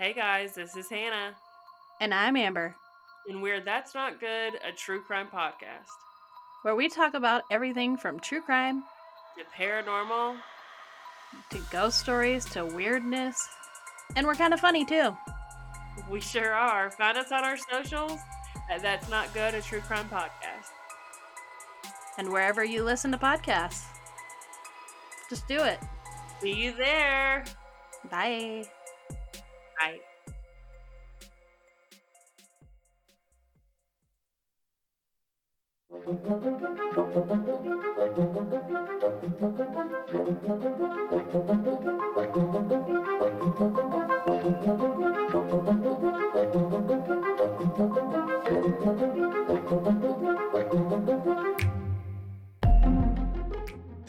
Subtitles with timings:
[0.00, 1.34] Hey guys, this is Hannah,
[2.00, 2.74] And I'm Amber,
[3.28, 5.90] and we're That's Not Good, a true crime podcast.
[6.62, 8.82] where we talk about everything from true crime
[9.36, 10.38] to paranormal,
[11.50, 13.36] to ghost stories to weirdness.
[14.16, 15.14] And we're kind of funny too.
[16.10, 16.90] we sure are.
[16.90, 18.18] Find us on our socials
[18.70, 20.70] at That's Not Good, a true crime podcast.
[22.16, 23.84] And wherever you listen to podcasts,
[25.28, 25.78] just do it.
[26.40, 27.44] See you there.
[28.10, 28.64] Bye.
[29.80, 30.00] Bye.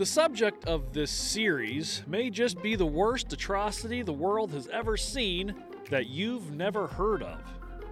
[0.01, 4.97] The subject of this series may just be the worst atrocity the world has ever
[4.97, 5.53] seen
[5.91, 7.38] that you've never heard of.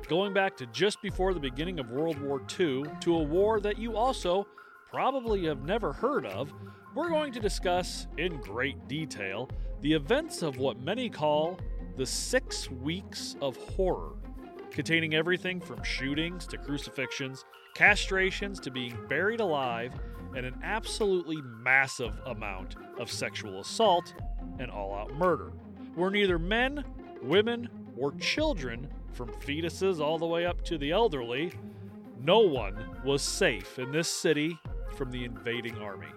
[0.08, 3.78] Going back to just before the beginning of World War II to a war that
[3.78, 4.48] you also
[4.90, 6.52] probably have never heard of,
[6.96, 9.48] we're going to discuss in great detail
[9.82, 11.60] the events of what many call
[11.96, 14.16] the Six Weeks of Horror,
[14.72, 19.94] containing everything from shootings to crucifixions, castrations to being buried alive,
[20.36, 24.14] and an absolutely massive amount of sexual assault
[24.60, 25.52] and all out murder,
[25.96, 26.84] where neither men,
[27.22, 31.52] women, or children, from fetuses all the way up to the elderly,
[32.22, 34.58] no one was safe in this city
[34.96, 36.08] from the invading army.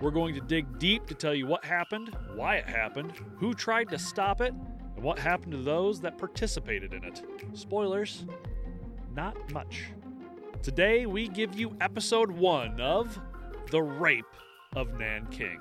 [0.00, 3.88] We're going to dig deep to tell you what happened, why it happened, who tried
[3.90, 4.52] to stop it,
[4.94, 7.24] and what happened to those that participated in it.
[7.52, 8.24] Spoilers,
[9.14, 9.84] not much.
[10.62, 13.18] Today, we give you episode one of
[13.70, 14.24] The Rape
[14.76, 15.60] of Nanking.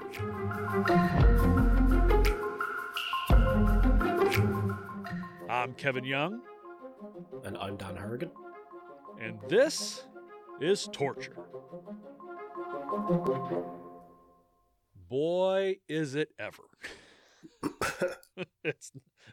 [5.50, 6.42] I'm Kevin Young,
[7.44, 8.32] And I'm Dan Harrigan.
[9.20, 10.06] and this
[10.62, 11.36] is Torture.
[15.10, 16.64] Boy, is it ever.
[18.64, 18.92] it's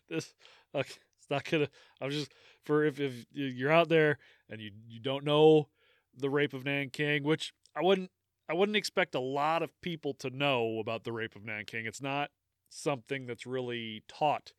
[0.08, 0.34] this
[0.74, 1.68] okay, it's not gonna
[2.00, 2.32] i'm just
[2.64, 4.18] for if, if you're out there
[4.48, 5.68] and you you don't know
[6.16, 8.10] the rape of nanking which i wouldn't
[8.48, 12.02] i wouldn't expect a lot of people to know about the rape of nanking it's
[12.02, 12.30] not
[12.68, 14.52] something that's really taught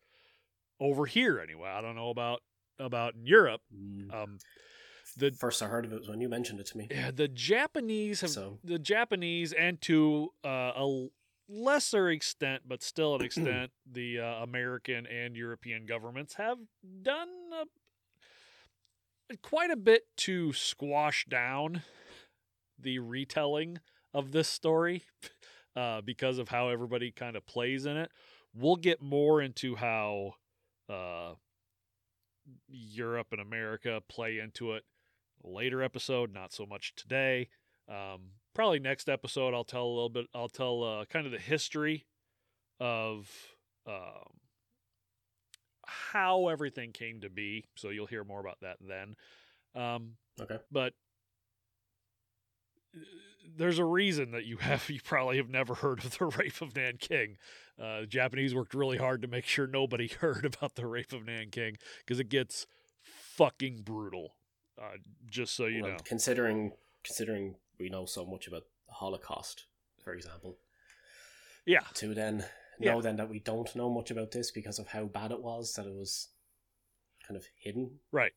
[0.80, 1.68] over here anyway.
[1.70, 2.42] I don't know about
[2.78, 3.62] about in europe.
[3.74, 4.38] Mm, um
[5.16, 6.88] the First I heard of it was when you mentioned it to me.
[6.90, 8.58] yeah, the japanese have So.
[8.64, 11.08] the Japanese and to uh, a
[11.48, 16.58] lesser extent, but still an extent, the uh, American and European governments have
[17.02, 17.28] done
[19.30, 21.82] a, quite a bit to squash down
[22.78, 23.78] the retelling
[24.14, 25.02] of this story
[25.76, 28.10] uh, because of how everybody kind of plays in it.
[28.54, 30.34] We'll get more into how
[30.88, 31.34] uh,
[32.68, 34.84] Europe and America play into it
[35.42, 37.48] later episode, not so much today.
[37.88, 40.26] Um, probably next episode, I'll tell a little bit.
[40.34, 42.06] I'll tell uh, kind of the history
[42.80, 43.30] of
[43.86, 44.40] um,
[45.86, 47.66] how everything came to be.
[47.76, 49.16] So you'll hear more about that then.
[49.74, 50.58] Um, okay.
[50.72, 50.94] but
[53.56, 56.74] there's a reason that you have you probably have never heard of the rape of
[56.76, 57.36] Nanking.
[57.80, 61.24] Uh, the Japanese worked really hard to make sure nobody heard about the rape of
[61.24, 62.66] Nanking because it gets
[63.02, 64.34] fucking brutal.
[64.80, 64.96] Uh,
[65.30, 65.96] just so you well, know.
[66.04, 69.66] considering considering we know so much about the Holocaust,
[70.02, 70.58] for example,
[71.64, 72.44] Yeah, to then
[72.78, 72.92] Yeah.
[72.92, 75.72] know then that we don't know much about this because of how bad it was,
[75.74, 76.28] that it was
[77.26, 78.00] kind of hidden.
[78.12, 78.32] Right.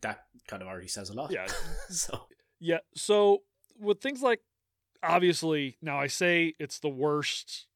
[0.00, 1.30] That kind of already says a lot.
[1.30, 1.46] Yeah.
[1.90, 2.28] so
[2.58, 2.78] Yeah.
[2.94, 3.42] So
[3.78, 4.40] with things like
[5.02, 7.66] obviously now I say it's the worst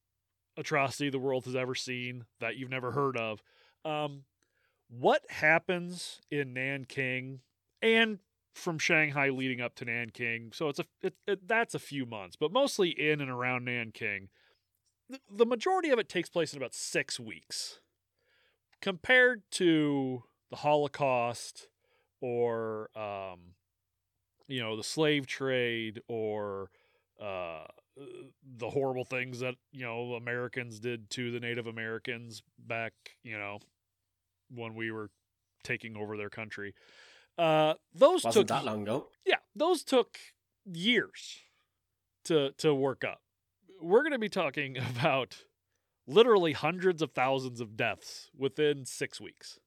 [0.57, 3.43] atrocity the world has ever seen that you've never heard of.
[3.85, 4.25] Um,
[4.89, 7.41] what happens in Nanking
[7.81, 8.19] and
[8.55, 10.51] from Shanghai leading up to Nanking?
[10.53, 14.29] So it's a it, it, that's a few months, but mostly in and around Nanking.
[15.09, 17.81] The, the majority of it takes place in about six weeks,
[18.81, 21.69] compared to the Holocaust
[22.21, 23.55] or um,
[24.51, 26.71] you know the slave trade or
[27.21, 27.65] uh,
[28.57, 32.93] the horrible things that you know Americans did to the Native Americans back
[33.23, 33.59] you know
[34.55, 35.11] when we were
[35.63, 36.75] taking over their country.
[37.39, 39.07] Uh, those wasn't took that long ago.
[39.25, 40.19] yeah, those took
[40.65, 41.39] years
[42.25, 43.21] to to work up.
[43.81, 45.45] We're going to be talking about
[46.07, 49.61] literally hundreds of thousands of deaths within 6 weeks.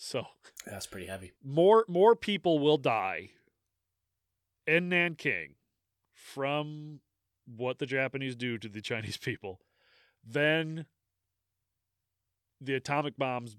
[0.00, 0.24] So,
[0.64, 1.32] That's pretty heavy.
[1.44, 3.30] more more people will die
[4.66, 5.56] in Nanking
[6.14, 7.00] from
[7.46, 9.60] what the Japanese do to the Chinese people
[10.24, 10.86] than
[12.60, 13.56] the atomic bombs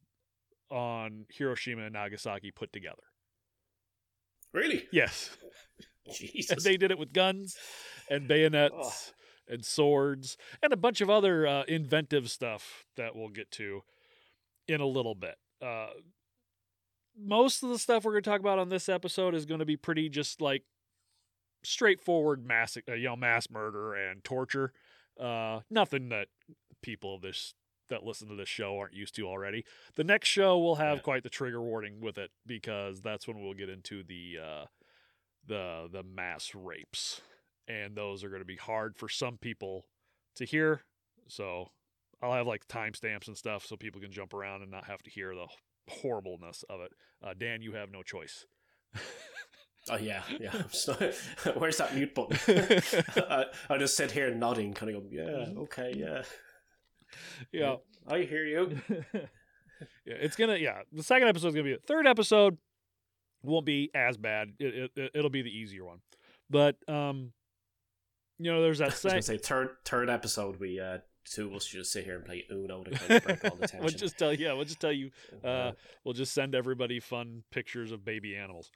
[0.70, 3.04] on Hiroshima and Nagasaki put together.
[4.54, 4.86] Really?
[4.92, 5.36] Yes,
[6.14, 6.52] Jesus.
[6.52, 7.58] and they did it with guns
[8.10, 9.12] and bayonets
[9.48, 13.82] and swords and a bunch of other uh, inventive stuff that we'll get to
[14.70, 15.36] in a little bit.
[15.62, 15.88] Uh,
[17.18, 19.66] most of the stuff we're going to talk about on this episode is going to
[19.66, 20.64] be pretty just like
[21.64, 24.72] straightforward mass, uh, you know, mass murder and torture.
[25.20, 26.28] Uh, nothing that
[26.82, 27.54] people of this
[27.90, 29.66] that listen to this show aren't used to already.
[29.96, 31.02] The next show will have Yeah.
[31.04, 34.66] quite the trigger warning with it because that's when we'll get into the uh,
[35.46, 37.22] the the mass rapes,
[37.68, 39.88] and those are going to be hard for some people
[40.36, 40.84] to hear.
[41.28, 41.72] So
[42.22, 45.10] I'll have like timestamps and stuff so people can jump around and not have to
[45.10, 45.48] hear the
[45.90, 46.92] horribleness of it.
[47.24, 48.46] Uh, Dan, you have no choice.
[49.90, 50.64] Oh yeah, yeah.
[50.72, 50.94] So-
[51.58, 52.38] Where's that mute button?
[53.30, 56.24] I, I just sit here nodding, kind of go, yeah, okay, yeah,
[57.52, 57.76] yeah.
[58.08, 58.80] I hear you.
[59.14, 59.22] yeah,
[60.06, 60.58] it's gonna.
[60.58, 61.84] Yeah, the second episode's gonna be it.
[61.88, 62.58] Third episode
[63.44, 64.54] won't be as bad.
[64.60, 66.00] It, it, it'll be the easier one,
[66.50, 67.32] but um,
[68.38, 70.60] you know, there's I that was gonna say third third episode.
[70.60, 71.00] We uh,
[71.34, 73.52] two of us should just sit here and play Uno to kind of break all
[73.56, 73.80] the tension.
[73.82, 75.12] we'll just tell yeah, we'll just tell you.
[75.44, 75.72] Uh, Uh,
[76.04, 78.72] we'll just send everybody fun pictures of baby animals.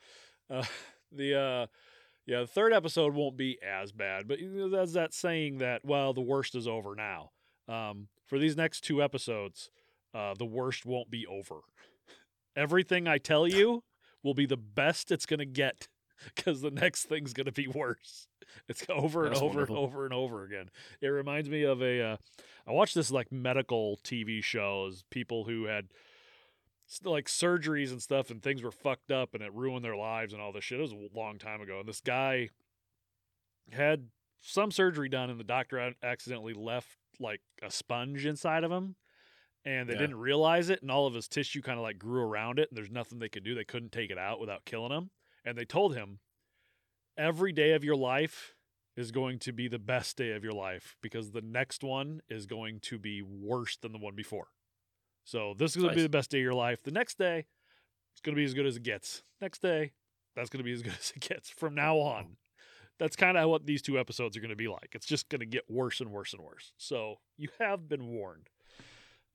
[0.49, 0.63] Uh,
[1.11, 1.67] the uh,
[2.25, 5.83] yeah, the third episode won't be as bad, but you know, there's that saying that
[5.83, 7.31] well, the worst is over now.
[7.67, 9.69] Um, for these next two episodes,
[10.13, 11.61] uh, the worst won't be over.
[12.55, 13.83] Everything I tell you
[14.23, 15.87] will be the best it's gonna get,
[16.35, 18.27] because the next thing's gonna be worse.
[18.67, 19.75] It's over and over wonderful.
[19.77, 20.69] and over and over again.
[21.01, 22.01] It reminds me of a.
[22.01, 22.17] Uh,
[22.67, 25.87] I watched this like medical TV shows, people who had
[27.03, 30.41] like surgeries and stuff, and things were fucked up, and it ruined their lives and
[30.41, 30.79] all this shit.
[30.79, 32.49] It was a long time ago, and this guy
[33.71, 34.07] had
[34.41, 38.95] some surgery done, and the doctor accidentally left like a sponge inside of him,
[39.65, 39.99] and they Yeah.
[39.99, 42.77] didn't realize it, and all of his tissue kind of like grew around it, and
[42.77, 43.55] there's nothing they could do.
[43.55, 45.11] They couldn't take it out without killing him,
[45.45, 46.19] and they told him
[47.17, 48.53] every day of your life
[48.95, 52.45] is going to be the best day of your life because the next one is
[52.45, 54.47] going to be worse than the one before.
[55.23, 56.83] So this is going to be the best day of your life.
[56.83, 57.45] The next day,
[58.13, 59.23] it's going to be as good as it gets.
[59.41, 59.93] Next day,
[60.35, 62.37] that's going to be as good as it gets from now on.
[62.99, 64.89] That's kind of what these two episodes are going to be like.
[64.93, 66.73] It's just going to get worse and worse and worse.
[66.77, 68.49] So you have been warned.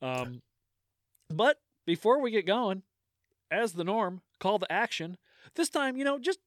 [0.00, 0.42] Um,
[1.28, 2.82] but before we get going,
[3.50, 5.16] as the norm, call to action.
[5.54, 6.38] This time, you know, just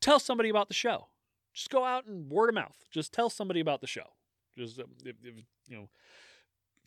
[0.00, 1.08] tell somebody about the show.
[1.52, 2.84] Just go out and word of mouth.
[2.90, 4.14] Just tell somebody about the show.
[4.56, 5.34] Just uh, if, if
[5.66, 5.88] you know,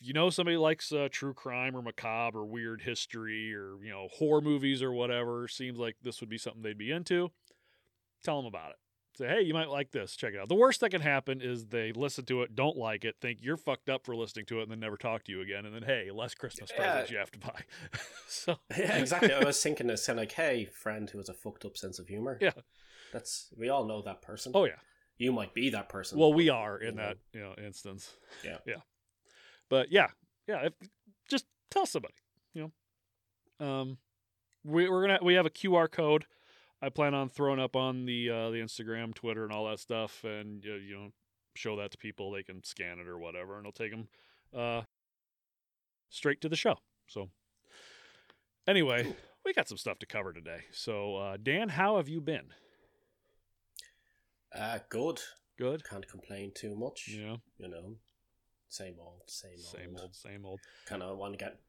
[0.00, 4.08] you know somebody likes uh, true crime or macabre or weird history or you know
[4.12, 5.48] horror movies or whatever.
[5.48, 7.30] Seems like this would be something they'd be into.
[8.22, 8.76] Tell them about it.
[9.16, 10.16] Say, hey, you might like this.
[10.16, 10.48] Check it out.
[10.48, 13.56] The worst that can happen is they listen to it, don't like it, think you're
[13.56, 15.64] fucked up for listening to it, and then never talk to you again.
[15.66, 16.82] And then, hey, less Christmas Yeah.
[16.84, 17.60] presents you have to buy.
[18.28, 19.32] so yeah, exactly.
[19.32, 22.08] I was thinking this, and like, hey, friend who has a fucked up sense of
[22.08, 22.38] humor.
[22.40, 22.50] Yeah.
[23.12, 24.50] that's we all know that person.
[24.54, 24.80] oh yeah.
[25.16, 26.18] you might be that person.
[26.18, 27.02] Well, we are you in know.
[27.02, 28.12] that you know instance.
[28.44, 28.58] Yeah.
[28.66, 28.80] yeah.
[29.70, 30.08] But yeah,
[30.48, 30.66] yeah.
[30.66, 30.72] If,
[31.30, 32.14] just tell somebody.
[32.52, 32.72] You
[33.60, 33.98] know, um,
[34.64, 36.26] we, we're gonna we have a QR code.
[36.84, 40.22] I plan on throwing up on the uh, the Instagram, Twitter, and all that stuff,
[40.24, 41.08] and you know,
[41.54, 42.30] show that to people.
[42.30, 44.08] They can scan it or whatever, and it'll take them
[44.54, 44.82] uh,
[46.10, 46.76] straight to the show.
[47.06, 47.30] So,
[48.68, 49.14] anyway,
[49.44, 50.64] we got some stuff to cover today.
[50.72, 52.52] So, uh, Dan, how have you been?
[54.54, 55.20] uh, good.
[55.58, 55.88] Good.
[55.88, 57.08] Can't complain too much.
[57.08, 57.36] Yeah.
[57.58, 57.96] You know,
[58.68, 59.76] same old, same old.
[59.76, 60.14] Same old.
[60.14, 60.60] Same old.
[60.86, 61.60] Kind of want to get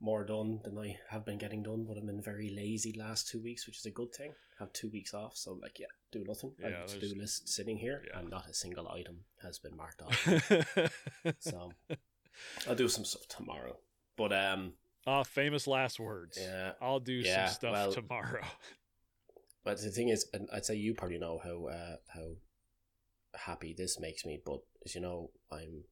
[0.00, 3.40] more done than I have been getting done, but I've been very lazy last two
[3.42, 4.34] weeks, which is a good thing.
[4.58, 6.52] Have two weeks off, so like, yeah, do nothing.
[6.64, 8.20] I Yeah, have a to do list sitting here, Yeah.
[8.20, 10.16] and not a single item has been marked off.
[11.38, 11.72] so
[12.68, 13.78] I'll do some stuff tomorrow.
[14.16, 14.74] But um,
[15.06, 16.38] Ah, famous last words.
[16.40, 16.72] yeah.
[16.80, 18.44] I'll do Yeah, some stuff well- tomorrow.
[19.64, 22.36] But the thing is, and I'd say you probably know how uh, how
[23.34, 24.40] happy this makes me.
[24.46, 25.82] But as you know, I'm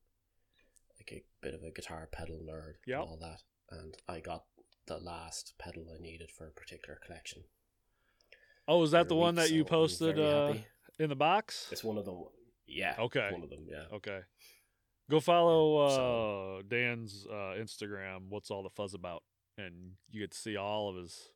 [0.97, 3.01] like a bit of a guitar pedal nerd Yep.
[3.01, 3.41] and all that,
[3.81, 4.45] and I got
[4.87, 7.45] the last pedal I needed for a particular collection.
[8.69, 10.55] Oh, is that the one that you so I'm posted uh,
[10.99, 11.69] in the box?
[11.71, 12.25] It's one of them.
[12.67, 12.95] Yeah.
[12.99, 13.29] Okay.
[13.33, 13.67] One of them.
[13.69, 13.85] Yeah.
[13.97, 14.21] Okay.
[15.11, 18.29] Go follow uh, So- Dan's uh, Instagram.
[18.31, 19.23] What's all the fuzz about?
[19.59, 21.29] And you get to see all of his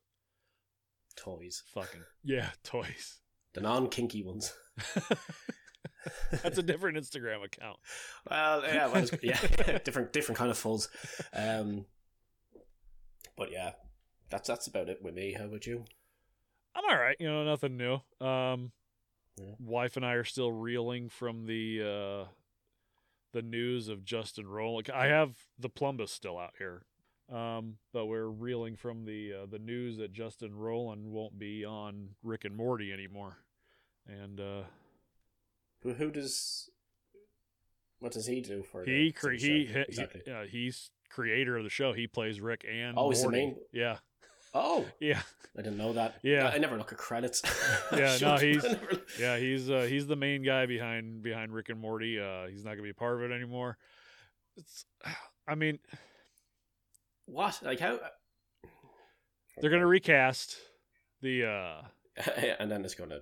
[1.15, 3.19] Toys, fucking yeah toys.
[3.53, 4.53] the non-kinky ones.
[6.43, 7.77] That's a different Instagram account.
[8.29, 9.37] Well, yeah, well, yeah,
[9.83, 10.87] different different kind of fuzz.
[11.33, 11.85] Um,
[13.39, 13.71] but yeah,
[14.29, 15.33] that's that's about it with me.
[15.33, 15.85] How about you?
[16.75, 17.15] I'm all right.
[17.19, 17.95] You know, nothing new.
[18.25, 18.71] Um,
[19.37, 19.55] Yeah.
[19.59, 22.27] wife and I are still reeling from the uh,
[23.31, 24.89] the news of Justin Roiland.
[24.91, 26.83] I have the Plumbus still out here.
[27.31, 32.09] Um, but we're reeling from the uh, the news that Justin Roiland won't be on
[32.23, 33.37] Rick and Morty anymore,
[34.07, 34.61] and uh,
[35.83, 36.69] Who, who does?
[37.99, 38.83] What does he do for?
[38.83, 40.21] he the, cre- he, he, exactly.
[40.25, 41.93] he uh, he's creator of the show.
[41.93, 43.97] He plays Rick and Oh, the main- Yeah,
[44.53, 45.21] Oh, yeah,
[45.57, 46.15] I didn't know that.
[46.23, 46.47] Yeah.
[46.49, 47.41] I, I never look at credits.
[47.95, 49.37] Yeah, no, he's- never- yeah.
[49.37, 52.19] He's uh, he's the main guy behind behind Rick and Morty.
[52.19, 53.77] Uh, he's not gonna be a part of it anymore.
[54.57, 54.85] It's,
[55.47, 55.79] I mean,
[57.25, 57.59] what?
[57.63, 57.99] Like how?
[59.57, 60.55] they're gonna recast
[61.21, 61.81] the uh,
[62.59, 63.19] and then it's gonna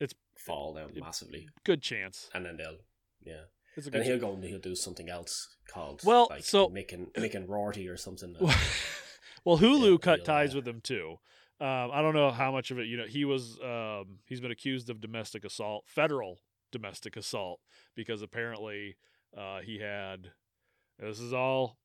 [0.00, 2.28] It's- fall down massively, good chance.
[2.34, 2.76] and then they'll
[3.24, 3.44] yeah.
[3.76, 7.88] Then he'll go and he'll do something else called Well, like so- Mick and Rorty
[7.88, 8.36] or something.
[9.44, 11.18] well, Hulu Yeah, cut ties uh, with him too.
[11.60, 12.86] Um, I don't know how much of it.
[12.86, 16.40] You know, he was um, he's been accused of domestic assault, federal
[16.72, 17.60] domestic assault,
[17.94, 18.96] because apparently
[19.36, 20.32] uh, he had.
[20.98, 21.78] This is all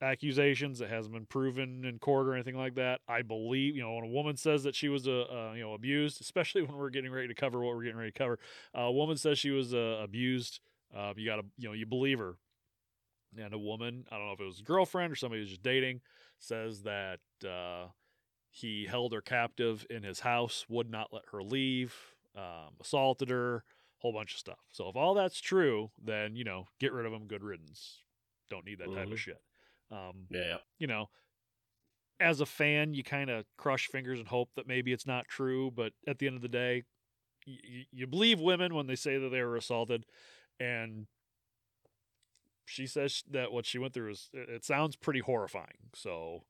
[0.00, 0.80] accusations.
[0.80, 3.00] It hasn't been proven in court or anything like that.
[3.08, 5.74] I believe you know when a woman says that she was uh, uh, you know
[5.74, 8.38] abused, especially when we're getting ready to cover what we're getting ready to cover.
[8.76, 10.60] Uh, a woman says she was uh, abused.
[10.94, 12.36] Uh, you got to you know you believe her.
[13.36, 15.62] And a woman, I don't know if it was a girlfriend or somebody who's just
[15.62, 16.02] dating,
[16.38, 17.88] says that uh,
[18.48, 21.96] he held her captive in his house, would not let her leave,
[22.36, 23.64] um, assaulted her,
[23.98, 24.60] whole bunch of stuff.
[24.70, 27.26] So if all that's true, then you know, get rid of him.
[27.26, 28.02] Good riddance.
[28.50, 29.12] Don't need that type Mhm.
[29.12, 29.42] of shit.
[29.90, 31.10] Um, yeah, you know,
[32.20, 35.70] as a fan, you kind of crush fingers and hope that maybe it's not true.
[35.70, 36.84] But at the end of the day,
[37.46, 40.06] you, you believe women when they say that they were assaulted,
[40.60, 41.06] and
[42.66, 45.90] she says that what she went through is it, it sounds pretty horrifying.
[45.94, 46.44] So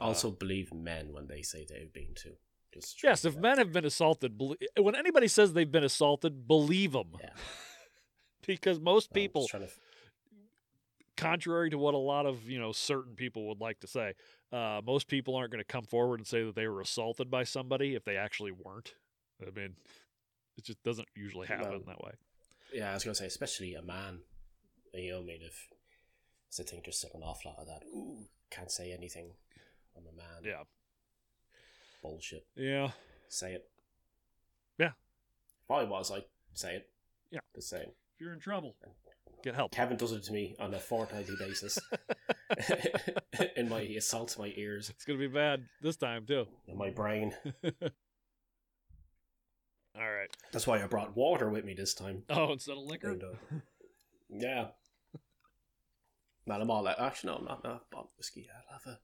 [0.00, 2.32] uh, also believe men when they say they've been to.
[2.74, 3.40] Just yes, if up.
[3.42, 7.30] men have been assaulted, belie- when anybody says they've been assaulted, believe them, Yeah.
[8.46, 9.68] because most people to
[11.16, 14.12] contrary to what a lot of you know certain people would like to say
[14.52, 17.42] uh, most people aren't going to come forward and say that they were assaulted by
[17.42, 18.94] somebody if they actually weren't
[19.40, 19.74] i mean
[20.58, 21.78] it just doesn't usually happen No.
[21.86, 22.12] that way
[22.72, 24.20] yeah, I was gonna say, especially a man.
[24.94, 25.68] You know, I mean, if
[26.58, 27.82] I there's still an awful lot of that.
[27.94, 29.32] Ooh, can't say anything.
[29.96, 30.42] I'm a man.
[30.42, 30.62] yeah
[32.02, 32.46] Bullshit.
[32.54, 32.90] yeah
[33.28, 33.68] Say it.
[34.78, 34.92] Yeah.
[35.64, 36.88] If I was, I'd say it.
[37.30, 37.40] Yeah.
[37.54, 37.88] The same.
[38.14, 38.76] if you're in trouble
[39.42, 41.78] get help Kevin does it to me on a fortnightly basis.
[43.56, 46.78] In my he assaults my ears it's going to be bad this time too and
[46.78, 47.34] my brain.
[49.98, 52.22] all right That's why I brought water with me this time.
[52.30, 53.26] oh instead of liquor And, uh,
[54.28, 54.66] yeah.
[56.46, 57.64] Man, I'm all like, actually, no, I'm not.
[57.64, 58.46] No, I bought whiskey.
[58.70, 58.98] I'll have a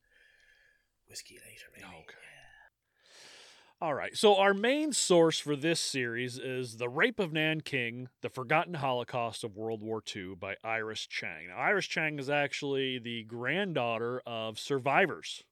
[1.09, 1.87] whiskey later, maybe.
[1.87, 2.17] Okay.
[3.81, 4.17] All right.
[4.17, 9.43] So our main source for this series is The Rape of Nanking: The Forgotten Holocaust
[9.43, 11.49] of World War II by Iris Chang.
[11.49, 15.43] Now, Iris Chang is actually the granddaughter of survivors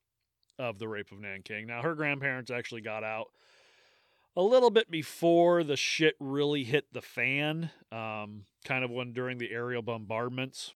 [0.57, 1.67] of the Rape of Nanking.
[1.67, 3.27] Now, her grandparents actually got out
[4.35, 9.37] a little bit before the shit really hit the fan, um, kind of when during
[9.37, 10.73] the aerial bombardments.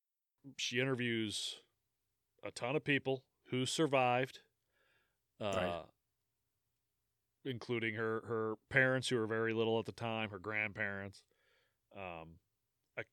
[0.58, 1.56] She interviews
[2.44, 4.40] a ton of people who survived.
[5.42, 5.86] Uh, Right.
[7.44, 11.22] including her her parents who were very little at the time, her grandparents.
[11.96, 12.40] Um,
[12.98, 13.04] I,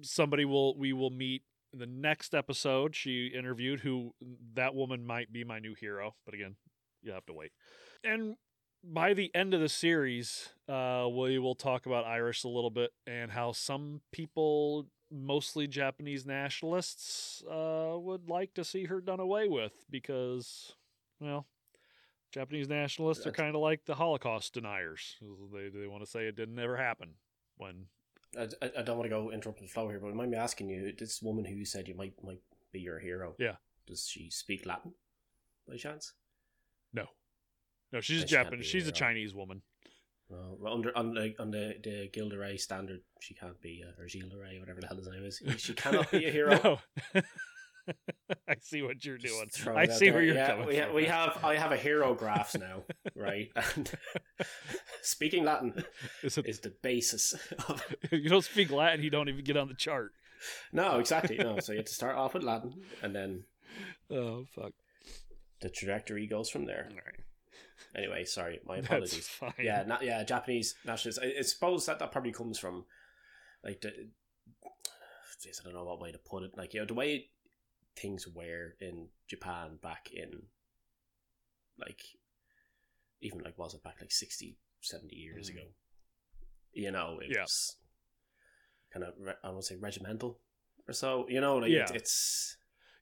[0.00, 1.42] somebody will we will meet
[1.72, 2.94] in the next episode.
[2.96, 4.14] She interviewed who
[4.54, 6.56] that woman might be my new hero, but again,
[7.02, 7.52] you have to wait.
[8.04, 8.36] And
[8.84, 12.90] by the end of the series, uh, we will talk about Iris a little bit
[13.06, 19.48] and how some people, mostly Japanese nationalists, uh, would like to see her done away
[19.48, 20.72] with because,
[21.20, 21.46] well,
[22.32, 25.16] Japanese nationalists are kind of like the Holocaust deniers.
[25.52, 27.14] They they want to say it didn't ever happen
[27.56, 27.86] when
[28.36, 30.68] I, I, I don't want to go interrupt the flow here, but mind me asking
[30.68, 32.42] you, this woman who you said you might might
[32.72, 33.34] be your hero.
[33.38, 33.56] Yeah.
[33.86, 34.92] Does she speak Latin
[35.66, 36.12] by chance?
[36.92, 37.06] no,
[37.92, 38.66] no, she's a Japanese.
[38.66, 38.92] She's a.
[38.92, 39.62] Chinese woman.
[40.30, 44.60] Well, under on the on the, the Gilderay standard, she can't be uh, or Gilderay,
[44.60, 45.40] whatever the hell his name is.
[45.58, 46.60] She cannot be a hero.
[46.62, 46.78] No.
[48.46, 49.46] I see what you're doing.
[49.74, 50.12] I see there.
[50.14, 50.94] where you're yeah, coming we, from.
[50.94, 52.82] we have I have a hero graphs now,
[53.16, 53.48] right?
[53.74, 53.90] And
[55.00, 55.72] speaking Latin
[56.22, 57.32] Is it- is the basis
[57.66, 60.12] of if you don't speak Latin, you don't even get on the chart.
[60.72, 61.58] no, exactly no.
[61.60, 63.44] So you have to start off with Latin, and then
[64.10, 64.72] Oh fuck!
[65.62, 66.88] the trajectory goes from there.
[66.90, 67.20] All right,
[67.96, 69.30] Anyway, sorry, my apologies.
[69.58, 71.18] Yeah, not yeah, Japanese nationalists.
[71.22, 72.84] I, I suppose that that probably comes from
[73.64, 73.88] like the.
[75.44, 76.56] Jeez, I don't know what way to put it.
[76.56, 77.30] Like you know the way
[77.96, 80.42] things were in Japan back in
[81.78, 82.00] like
[83.20, 85.54] even like was it back like 60 70 years Mm.
[85.54, 85.62] ago
[86.72, 87.42] you know it Yeah.
[87.42, 87.76] was
[88.92, 90.38] kind of re- i won't say regimental
[90.86, 91.84] or so you know like Yeah.
[91.90, 92.56] it, it's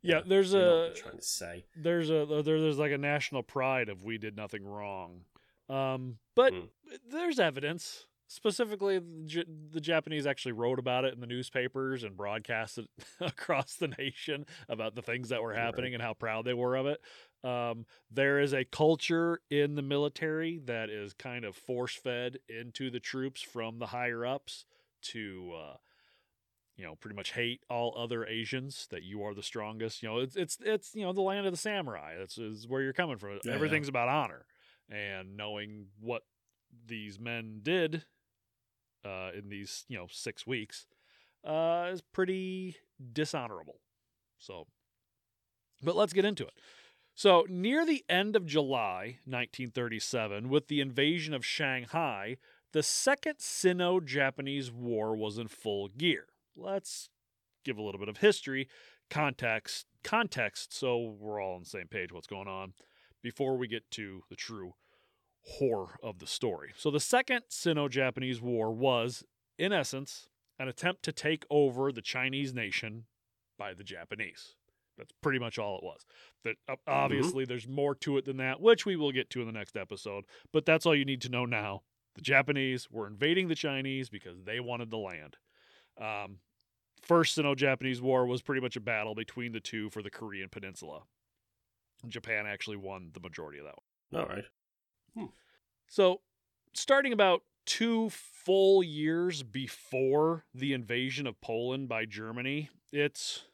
[0.07, 1.65] Yeah, there's I know a trying to say.
[1.77, 5.23] there's a there, there's like a national pride of we did nothing wrong.
[5.69, 6.69] Um, but Mm.
[7.11, 8.07] there's evidence.
[8.29, 12.89] Specifically, the, Japanese actually wrote about it in the newspapers and broadcast it
[13.21, 15.59] across the nation about the things that were Right.
[15.59, 17.01] happening and how proud they were of it.
[17.45, 22.91] Um, there is a culture in the military that is kind of force fed into
[22.91, 24.65] the troops from the higher ups
[25.03, 25.77] to uh,
[26.77, 30.03] you know pretty much hate all other Asians that you are the strongest.
[30.03, 32.15] You know, it's it's it's you know the land of the samurai.
[32.19, 33.39] That's is where you're coming from.
[33.45, 34.47] Yeah, Everything's about honor
[34.89, 36.23] and knowing what
[36.87, 38.05] these men did
[39.05, 40.87] uh, in these you know six weeks
[41.45, 42.77] uh, is pretty
[43.13, 43.81] dishonorable.
[44.39, 44.67] So,
[45.83, 46.55] but let's get into it.
[47.15, 52.37] So, near the end of July 1937, with the invasion of Shanghai,
[52.73, 56.27] the Second Sino Japanese War was in full gear.
[56.57, 57.11] Let's
[57.65, 58.69] give a little bit of history,
[59.11, 62.73] context, context, so we're all on the same page what's going on
[63.23, 64.75] before we get to the true
[65.43, 66.73] horror of the story.
[66.77, 69.25] So, the Second Sino Japanese War was,
[69.59, 73.05] in essence, an attempt to take over the Chinese nation
[73.59, 74.55] by the Japanese.
[74.97, 76.07] That's pretty much all it was.
[76.45, 79.47] That uh, obviously there's more to it than that, which we will get to in
[79.47, 80.25] the next episode.
[80.53, 81.83] But that's all you need to know now.
[82.15, 85.37] The Japanese were invading the Chinese because they wanted the land.
[86.01, 86.39] Um,
[87.07, 91.03] first Sino-Japanese War was pretty much a battle between the two for the Korean Peninsula.
[92.07, 93.75] Japan actually won the majority of that
[94.11, 94.23] one.
[94.23, 94.45] All right.
[95.17, 95.25] Hmm.
[95.89, 96.21] So,
[96.75, 103.45] starting about two full years before the invasion of Poland by Germany, it's,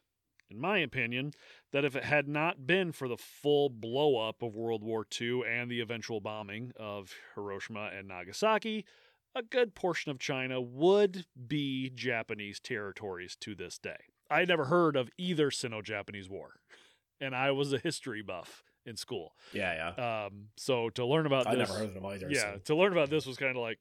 [0.50, 1.32] in my opinion,
[1.72, 5.42] that if it had not been for the full blow up of World War II
[5.48, 8.84] and the eventual bombing of Hiroshima and Nagasaki,
[9.34, 13.96] a good portion of China would be Japanese territories to this day.
[14.30, 16.54] I had never heard of either Sino Japanese War,
[17.20, 19.34] and I was a history buff in school.
[19.52, 20.24] Yeah, yeah.
[20.26, 22.28] Um, so to learn about I this, never heard of them either.
[22.30, 23.78] yeah, so- to learn about this was kind of like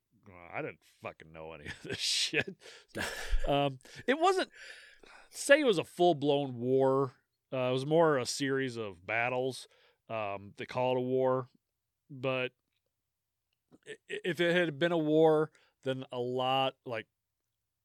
[0.54, 2.56] I didn't fucking know any of this shit.
[3.48, 4.50] Um, it wasn't
[5.32, 7.14] say it was a full blown war.
[7.52, 9.68] Uh, it was more a series of battles.
[10.10, 11.48] Um, they call it a war,
[12.10, 12.52] but
[14.10, 15.52] if it had been a war,
[15.84, 17.08] then a lot like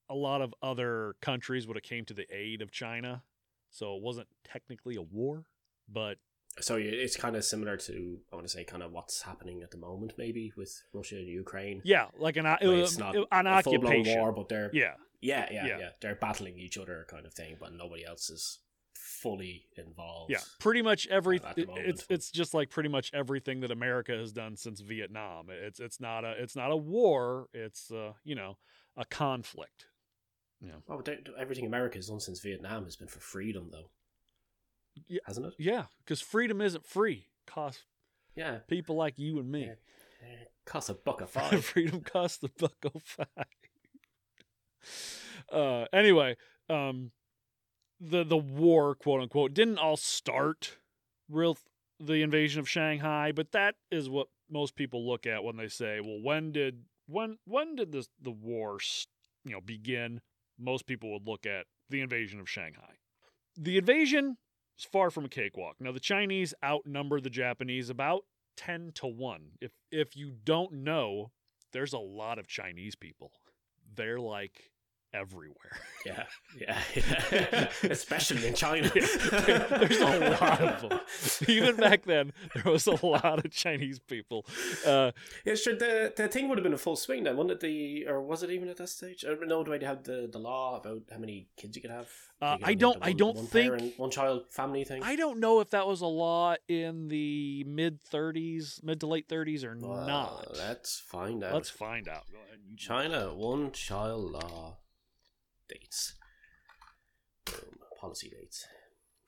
[0.08, 3.22] a lot of other countries would have came to the aid of China.
[3.70, 5.44] So it wasn't technically a war,
[5.88, 6.18] but
[6.60, 9.70] So it's kind of similar to I want to say kind of what's happening at
[9.70, 11.82] the moment, maybe with Russia and Ukraine.
[11.84, 14.20] yeah, like an it was uh, it's not an occupation.
[14.20, 15.78] war, but they're Yeah, yeah, yeah, Yeah.
[15.78, 18.60] yeah, They're battling each other, kind of thing, but nobody else is
[19.22, 20.30] fully involved.
[20.30, 24.12] Yeah, pretty much every at the it's it's just like pretty much everything that America
[24.12, 25.46] has done since Vietnam.
[25.50, 27.48] It's it's not a it's not a war.
[27.52, 28.58] It's uh, you know
[28.96, 29.86] a conflict.
[30.60, 30.72] Yeah.
[30.88, 33.90] Oh, but they- everything America has done since Vietnam has been for freedom, though.
[35.08, 35.20] Yeah.
[35.26, 35.54] hasn't it?
[35.58, 37.26] Yeah, because freedom isn't free.
[37.46, 37.82] Costs
[38.34, 39.66] Yeah, people like you and me.
[39.66, 39.74] Yeah.
[40.64, 41.64] Costs a buck a five.
[41.64, 43.46] freedom costs the buck oh five.
[45.52, 46.36] Uh, anyway,
[46.68, 47.10] um,
[48.00, 50.78] the the war, quote unquote, didn't all start
[51.28, 51.56] real
[51.98, 56.00] the invasion of Shanghai, but that is what most people look at when they say,
[56.00, 58.78] "Well, when did when when did this the war
[59.44, 60.20] you know begin?"
[60.58, 62.96] Most people would look at the invasion of Shanghai.
[63.56, 64.38] The invasion
[64.78, 65.76] is far from a cakewalk.
[65.80, 68.24] Now, the Chinese outnumber the Japanese about
[68.56, 69.58] 10 to 1.
[69.60, 71.32] If if you don't know,
[71.72, 73.32] there's a lot of Chinese people.
[73.94, 74.70] They're like
[75.14, 75.78] everywhere.
[76.06, 76.24] yeah,
[76.58, 77.68] yeah, yeah.
[77.90, 78.90] especially in China.
[78.94, 81.00] there's a lot of them.
[81.48, 84.46] Even back then, there was a lot of Chinese people.
[84.86, 85.12] Uh,
[85.44, 85.74] Yeah, sure.
[85.76, 87.60] The the thing would have been a full swing then, wouldn't it?
[87.60, 89.24] The or was it even at that stage?
[89.24, 89.64] I don't know.
[89.64, 92.08] Do they have the, the law about how many kids you could have?
[92.40, 95.02] Uh, You I don't- the I don't one think- one child family thing.
[95.02, 99.28] I don't know if that was a law in the mid 30s, mid to late
[99.28, 100.54] 30s, or Well, not.
[100.56, 101.54] Let's find out.
[101.54, 102.24] Let's find out.
[102.76, 104.76] China one child law
[105.68, 106.14] dates.
[107.44, 107.78] Boom.
[108.00, 108.66] Policy dates.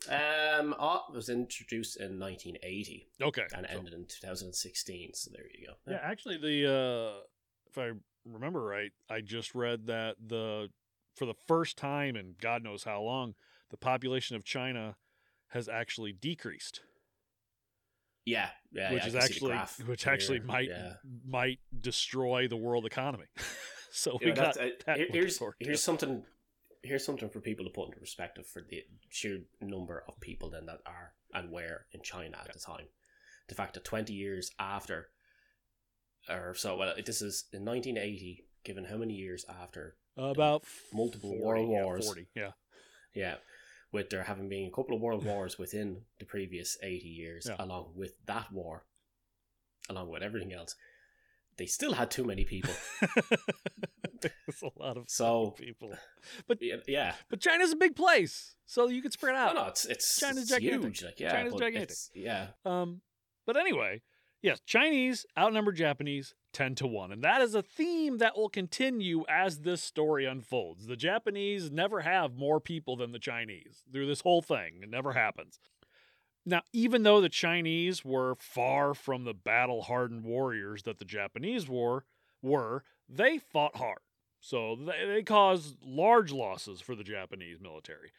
[0.09, 3.43] Um, oh, was introduced in 1980 Okay.
[3.55, 5.11] and so- ended in 2016.
[5.15, 5.75] So there you go.
[5.93, 7.21] Yeah, actually, the uh,
[7.69, 7.91] if I
[8.25, 10.69] remember right, I just read that the
[11.17, 13.35] for the first time in God knows how long,
[13.71, 14.97] the population of China
[15.49, 16.81] has actually decreased,
[18.25, 20.93] yeah, yeah, which yeah, is can see the actually which actually might Yeah.
[21.27, 23.27] might destroy the world economy.
[24.05, 26.25] so we Yeah, got uh, that here's here's something
[26.83, 30.67] here's something for people to put into perspective for the sheer number of people then
[30.67, 32.53] that are and were in China at Yeah.
[32.55, 32.89] the time.
[33.49, 35.09] The fact that twenty years after,
[36.29, 38.45] or so well, this is in 1980.
[38.65, 42.05] Given how many years after about multiple 40, world yeah, wars.
[42.07, 42.51] 40, yeah.
[43.15, 43.37] Yeah.
[43.93, 47.57] with there having been a couple of world wars within the previous 80 years, Yeah.
[47.59, 48.85] along with that war,
[49.89, 50.75] along with everything else,
[51.59, 52.73] they still had too many people.
[54.49, 55.93] It's a lot of So- people.
[56.49, 57.15] but yeah.
[57.31, 59.55] But China's a big place, so you could spread out.
[59.55, 60.81] no, no, it's it's, China's it's gigantic.
[60.83, 61.05] huge.
[61.05, 61.97] Like, yeah, China's gigantic.
[62.15, 63.03] Yeah, Um,
[63.47, 64.03] but anyway,
[64.43, 67.13] yes, Chinese outnumber Japanese 10 to 1.
[67.13, 70.87] And that is a theme that will continue as this story unfolds.
[70.87, 74.81] The Japanese never have more people than the Chinese through this whole thing.
[74.83, 75.61] It never happens.
[76.49, 81.69] Now, even though the Chinese were far from the battle hardened warriors that the Japanese
[81.69, 82.05] were,
[82.41, 83.99] were, they fought hard.
[84.41, 88.13] So they, they caused large losses for the Japanese military.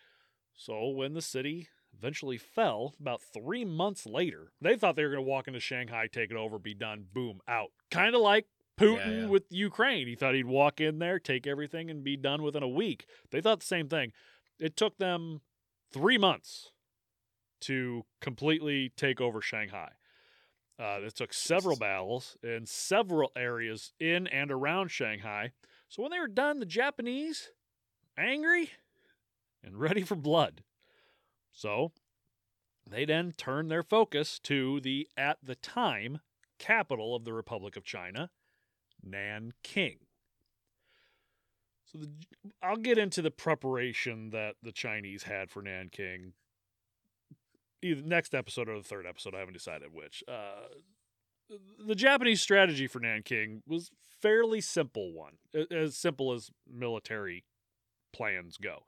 [0.56, 4.52] So when the city eventually fell about three months later.
[4.62, 7.40] They thought they were going to walk into Shanghai, take it over, be done, boom,
[7.48, 7.72] out.
[7.90, 8.46] Kind of like
[8.80, 9.28] Putin yeah.
[9.28, 10.08] with Ukraine.
[10.08, 13.08] He thought he'd walk in there, take everything, and be done within a week.
[13.32, 14.12] They thought the same thing.
[14.60, 15.42] It took them
[15.92, 16.72] three months
[17.62, 19.92] to completely take over Shanghai.
[20.80, 25.52] Uh, it took several battles in several areas in and around Shanghai.
[25.90, 27.52] So when they were done, the Japanese
[28.18, 28.72] angry
[29.64, 30.64] and ready for blood.
[31.52, 31.92] So
[32.90, 36.22] they then turned their focus to the, at the time,
[36.58, 38.30] capital of the Republic of China,
[39.04, 39.98] Nanking.
[41.92, 42.10] So the,
[42.62, 46.34] I'll get into the preparation that the Chinese had for Nanking.
[47.82, 50.24] Either next episode or the third episode, I haven't decided which.
[50.28, 50.68] Uh,
[51.86, 53.90] the Japanese strategy for Nanking was
[54.22, 55.34] fairly simple one,
[55.72, 57.44] as simple as military
[58.14, 58.84] plans go.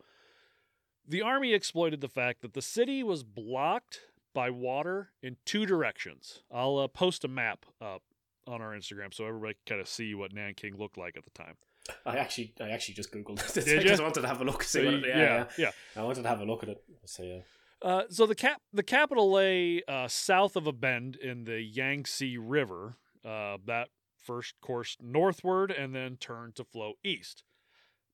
[1.07, 4.01] The army exploited the fact that the city was blocked
[4.33, 6.43] by water in two directions.
[6.51, 8.03] I'll uh, post a map up
[8.47, 11.31] on our Instagram so everybody can kind of see what Nanking looked like at the
[11.31, 11.55] time.
[12.05, 13.99] I actually, I actually just googled Did because?
[13.99, 14.61] I wanted to have a look.
[14.63, 15.71] See So what you- it, yeah, yeah, yeah.
[15.95, 16.83] I wanted to have a look at it.
[17.05, 17.39] So yeah,
[17.81, 22.37] Uh, so the cap the capital lay uh, south of a bend in the Yangtze
[22.37, 22.97] River.
[23.25, 23.89] Uh, that
[24.21, 27.43] first coursed northward and then turned to flow east.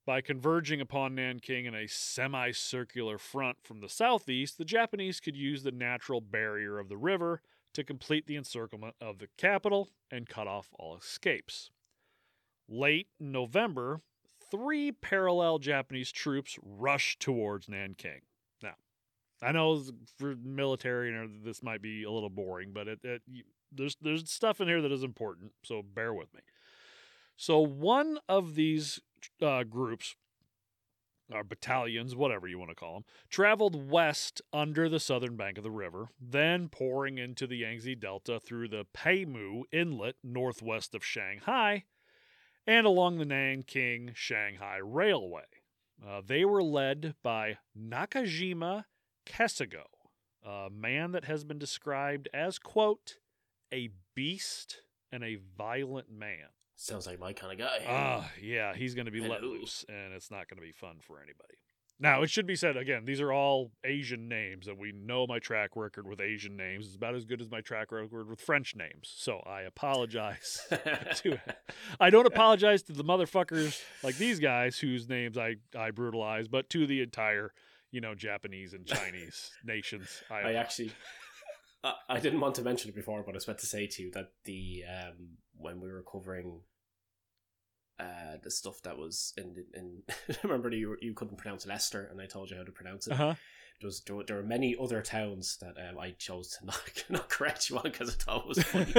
[0.06, 5.64] By converging upon Nanking in a semicircular front from the southeast, the Japanese could use
[5.64, 7.42] the natural barrier of the river
[7.74, 11.72] to complete the encirclement of the capital and cut off all escapes.
[12.70, 14.00] Late November,
[14.50, 18.22] three parallel Japanese troops rushed towards Nanking.
[19.42, 19.84] I know
[20.18, 23.22] for military, and this might be a little boring, but it, it
[23.72, 26.42] there's there's stuff in here that is important, so bear with me.
[27.36, 29.00] So one of these
[29.42, 30.16] uh, groups,
[31.32, 35.64] or battalions, whatever you want to call them, traveled west under the southern bank of
[35.64, 41.84] the river, then pouring into the Yangtze Delta through the Peimu Inlet northwest of Shanghai,
[42.66, 45.44] and along the Nanking Shanghai Railway.
[46.06, 48.86] Uh, they were led by Nakajima
[49.28, 49.84] Kesago,
[50.46, 53.16] a man that has been described as, quote,
[53.74, 54.78] a beast
[55.12, 56.48] and a violent man.
[56.76, 57.86] sounds like my kind of guy.
[57.88, 60.98] Ah, yeah, he's going to be let loose, and it's not going to be fun
[61.02, 61.56] for anybody.
[62.00, 65.40] Now, it should be said again, these are all Asian names, and we know my
[65.40, 68.76] track record with Asian names is about as good as my track record with French
[68.76, 69.12] names.
[69.16, 71.42] So I apologize to
[72.00, 76.70] I don't apologize to the motherfuckers like these guys whose names I, I brutalize, but
[76.70, 77.52] to the entire,
[77.92, 80.22] you know, Japanese and Chinese nations.
[80.30, 80.92] I, I actually,
[81.84, 84.04] I, I didn't want to mention it before, but I was about to say to
[84.04, 86.62] you that the um when we were covering
[88.00, 90.04] uh the stuff that was in in
[90.44, 93.14] remember you you couldn't pronounce Leicester, and I told you how to pronounce it.
[93.14, 93.36] uh-huh.
[93.80, 97.70] There was there were, many other towns that um, I chose to not not correct
[97.70, 98.94] you on because I thought it was funny.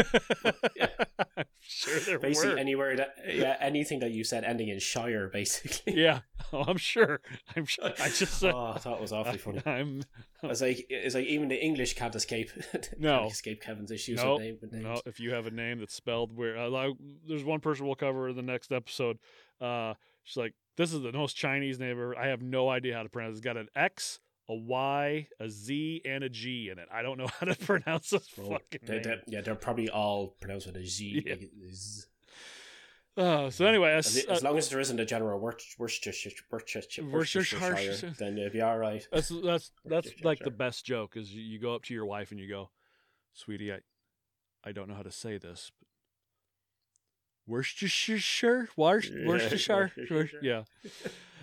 [0.77, 0.89] yeah.
[1.37, 2.59] I'm sure there basically, were.
[2.59, 6.01] anywhere that yeah anything that you said ending in shire, basically.
[6.01, 6.21] yeah,
[6.53, 7.21] oh, I'm sure.
[7.57, 7.93] I'm sure.
[8.01, 9.63] I just uh, oh, I thought it was awfully funny.
[9.67, 10.03] I'm
[10.45, 12.51] It's like it's like even the English can't escape.
[12.99, 13.19] No.
[13.21, 14.85] can't escape Kevin's issues No, with, name, with names.
[14.85, 15.01] no.
[15.07, 16.93] If you have a name that's spelled where, uh, like,
[17.27, 19.19] there's one person we'll cover in the next episode.
[19.61, 22.17] Uh, she's like, "This is the most Chinese name ever.
[22.17, 23.33] I have no idea how to pronounce.
[23.33, 23.39] it.
[23.39, 26.89] It's got an X, a Y, a Z, and a G in it.
[26.93, 29.89] I don't know how to pronounce this Well, fucking they, name." they, yeah, they're probably
[29.91, 31.25] all pronounced with a Z.
[31.27, 31.35] Yeah.
[33.17, 37.05] Uh, so anyway, As, as, as uh, long as there isn't a general Worcestershire, Worcestershire,
[37.05, 39.05] Worcestershire, then it'll be all right.
[39.11, 42.39] That's that's that's like the best joke is you, go up to your wife and
[42.39, 42.71] you go,
[43.33, 43.79] "Sweetie, I
[44.65, 45.89] I don't know how to say this." But
[47.53, 50.41] Worcestershire, Worc- Yeah, Worcestershire, Worcestershire.
[50.41, 50.63] yeah.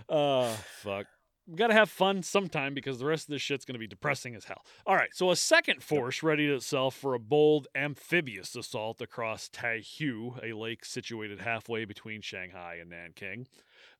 [0.08, 1.08] Uh, fuck.
[1.48, 4.46] We gotta have fun sometime because the rest of this shit's gonna be depressing as
[4.46, 4.66] hell.
[4.88, 10.40] All right, so a second force readied itself for a bold amphibious assault across Taihu,
[10.44, 13.48] a lake situated halfway between Shanghai and Nanking.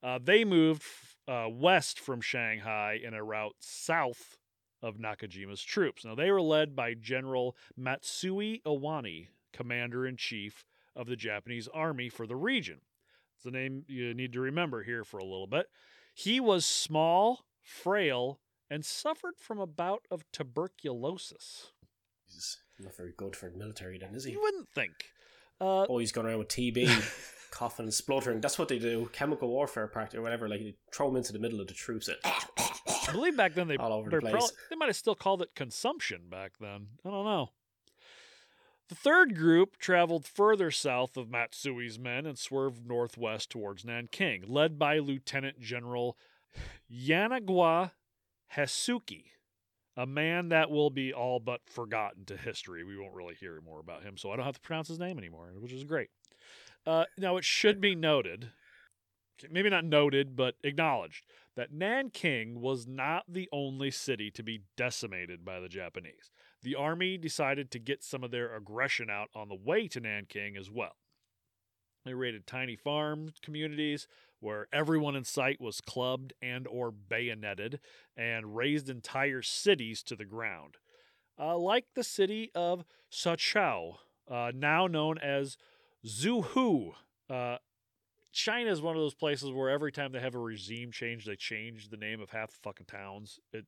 [0.02, 0.84] Uh, they moved
[1.28, 4.38] uh, west from Shanghai in a route south
[4.82, 6.04] of Nakajima's troops.
[6.04, 12.10] Now, they were led by General Matsui Iwane, commander in chief of the Japanese army
[12.10, 12.82] for the region.
[13.36, 15.68] It's the name you need to remember here for a little bit.
[16.18, 21.74] He was small, frail, and suffered from a bout of tuberculosis.
[22.26, 24.32] He's not very good for the military, then, is he?
[24.32, 24.94] You wouldn't think.
[25.60, 26.88] Uh, Oh, he's going around with TB,
[27.52, 28.40] coughing and spluttering.
[28.40, 29.10] That's what they do.
[29.12, 30.48] Chemical warfare practice or whatever.
[30.48, 32.10] Like, they throw him into the middle of the troops.
[33.08, 34.32] And I believe back then they all over the place.
[34.32, 36.88] Probably, they might have still called it consumption back then.
[37.06, 37.50] I don't know.
[38.88, 44.78] The third group traveled further south of Matsui's men and swerved northwest towards Nanking, led
[44.78, 46.16] by Lieutenant General
[46.92, 47.92] Yanagwa
[48.56, 49.24] Hesuki,
[49.98, 52.84] a man that will be all but forgotten to history.
[52.84, 55.18] We won't really hear more about him, so I don't have to pronounce his name
[55.18, 56.10] anymore, which is great.
[56.86, 58.52] Uh, now, it should be noted,
[59.50, 65.44] maybe not noted, but acknowledged, that Nanking was not the only city to be decimated
[65.44, 66.30] by the Japanese.
[66.66, 70.58] The army decided to get some of their aggression out on the way to Nanking
[70.58, 70.96] as well.
[72.04, 74.08] They raided tiny farm communities
[74.40, 77.82] where everyone in sight was clubbed and or bayoneted
[78.18, 80.78] and razed entire cities to the ground.
[81.40, 83.98] Uh, like the city of Sachao,
[84.28, 85.58] uh, now known as
[86.04, 86.94] Zuhu.
[87.30, 87.58] Uh,
[88.32, 91.36] China is one of those places where every time they have a regime change, they
[91.36, 93.40] change the name of half the fucking towns.
[93.54, 93.68] It,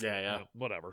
[0.00, 0.32] yeah, yeah.
[0.34, 0.92] you know, whatever.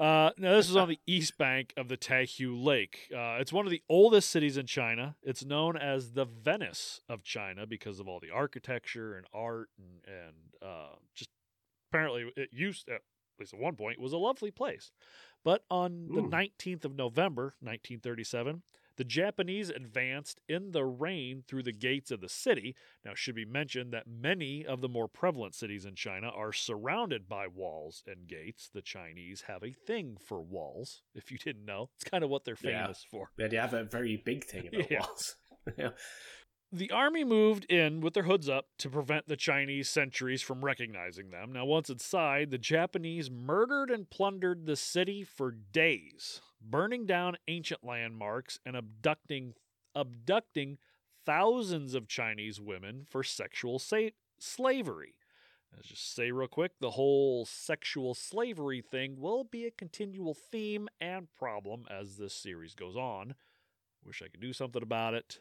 [0.00, 3.10] Uh, now, this is on the east bank of the Taihu Lake.
[3.14, 5.14] Uh, it's one of the oldest cities in China.
[5.22, 10.00] It's known as the Venice of China because of all the architecture and art and,
[10.06, 11.28] and uh, just
[11.90, 13.02] apparently it used, at
[13.38, 14.90] least at one point, was a lovely place.
[15.44, 18.62] But on the 19th of November, 1937,
[19.00, 22.76] the Japanese advanced in the rain through the gates of the city.
[23.02, 26.52] Now, it should be mentioned that many of the more prevalent cities in China are
[26.52, 28.68] surrounded by walls and gates.
[28.70, 31.88] The Chinese have a thing for walls, if you didn't know.
[31.98, 32.82] It's kind of what they're Yeah.
[32.82, 33.30] famous for.
[33.38, 35.00] Yeah, they have a very big thing about Yeah.
[35.00, 35.36] walls.
[35.78, 35.90] yeah.
[36.70, 41.30] The army moved in with their hoods up to prevent the Chinese sentries from recognizing
[41.30, 41.52] them.
[41.52, 47.84] Now, once inside, the Japanese murdered and plundered the city for days, burning down ancient
[47.84, 49.54] landmarks and abducting
[49.94, 50.78] abducting
[51.26, 55.14] thousands of Chinese women for sexual sa- slavery.
[55.74, 60.88] Let's just say real quick, the whole sexual slavery thing will be a continual theme
[61.00, 63.34] and problem as this series goes on.
[64.04, 65.38] Wish I could do something about it.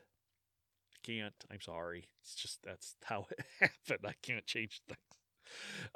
[0.93, 1.33] I can't.
[1.51, 2.07] I'm sorry.
[2.21, 4.05] It's just that's how it happened.
[4.07, 4.99] I can't change things.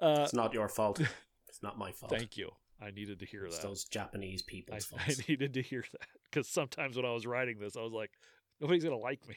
[0.02, 1.00] Uh, It's not your fault.
[1.50, 2.12] It's not my fault.
[2.12, 2.50] thank you.
[2.84, 3.68] I needed to hear It's that.
[3.68, 7.76] those Japanese I, I needed to hear that because sometimes when I was writing this,
[7.78, 8.12] I was like,
[8.60, 9.36] nobody's gonna like me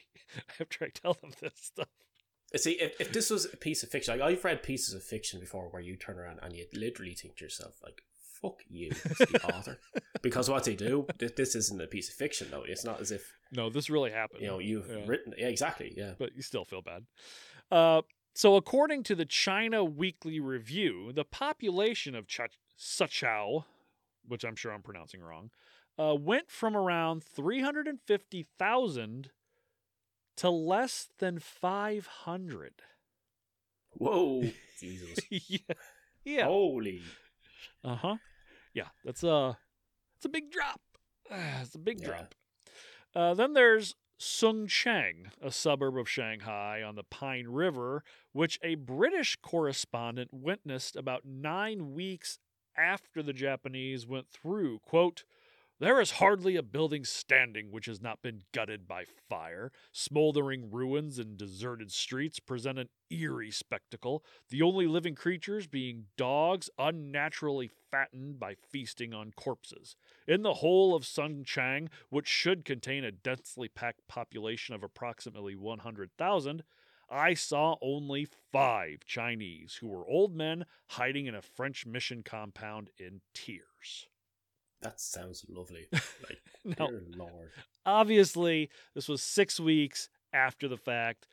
[0.59, 1.87] after I tell them this stuff.
[2.55, 5.39] See, if, if this was a piece of fiction, like I've read pieces of fiction
[5.39, 8.01] before where you turn around and you literally think to yourself, like,
[8.41, 9.79] fuck you, the author.
[10.21, 12.63] Because what they do, th- this isn't a piece of fiction, though.
[12.65, 14.41] It's not as if, No, this really happened.
[14.41, 15.03] you know, you've Yeah.
[15.07, 15.93] written Yeah, exactly.
[15.97, 16.13] Yeah.
[16.17, 17.03] but you still feel bad.
[17.71, 22.41] Uh, so, according to the China Weekly Review, the population of Ch-
[22.77, 23.63] Sachao,
[24.27, 25.49] which I'm sure I'm pronouncing wrong,
[25.99, 29.29] uh, went from around 350,000
[30.37, 32.73] to less than 500.
[33.91, 34.43] Whoa.
[34.79, 35.19] Jesus.
[35.31, 35.57] yeah.
[36.23, 36.45] Yeah.
[36.45, 37.01] Holy.
[37.83, 38.15] Uh huh.
[38.73, 39.57] Yeah, that's a
[40.17, 40.81] it's a big drop.
[41.61, 42.07] It's a big Yeah.
[42.07, 42.35] drop.
[43.15, 49.35] Uh, then there's Sungchang, a suburb of Shanghai on the Pine River, which a British
[49.41, 52.37] correspondent witnessed about nine weeks
[52.77, 54.79] after the Japanese went through.
[54.79, 55.23] Quote,
[55.79, 59.71] there is hardly a building standing which has not been gutted by fire.
[59.91, 66.71] Smoldering ruins and deserted streets present an eerie spectacle, the only living creatures being dogs
[66.79, 69.95] unnaturally fattened by feasting on corpses.
[70.27, 76.63] In the whole of Sungchang, which should contain a densely packed population of approximately 100,000,
[77.09, 82.89] I saw only five Chinese who were old men hiding in a French mission compound
[82.97, 84.07] in tears.
[84.81, 85.87] That sounds lovely.
[85.93, 86.41] Like,
[86.79, 87.51] Now, dear Lord.
[87.85, 91.27] obviously, this was six weeks after the fact.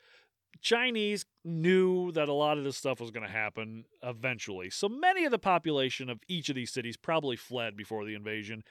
[0.61, 4.69] Chinese knew that a lot of this stuff was going to happen eventually.
[4.69, 8.63] So many of the population of each of these cities probably fled before the invasion,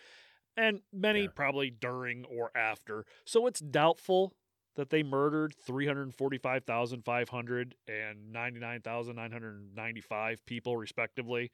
[0.56, 1.28] and many Yeah.
[1.34, 3.04] probably during or after.
[3.26, 4.34] So it's doubtful
[4.76, 11.50] that they murdered 345,500 and 99,995 people, respectively.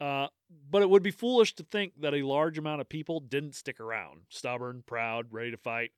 [0.00, 0.28] Uh,
[0.70, 3.80] but it would be foolish to think that a large amount of people didn't stick
[3.80, 5.90] around, stubborn, proud, ready to fight.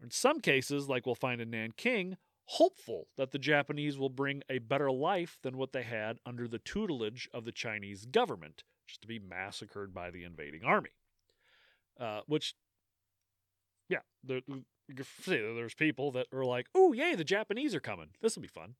[0.00, 4.58] In some cases, like we'll find in Nanking, hopeful that the Japanese will bring a
[4.58, 9.08] better life than what they had under the tutelage of the Chinese government, just to
[9.08, 10.90] be massacred by the invading army.
[11.98, 12.54] Uh, which,
[13.88, 14.64] yeah, can
[15.22, 18.08] see there's people that are like, "Oh, yay, the Japanese are coming.
[18.20, 18.74] This will be fun."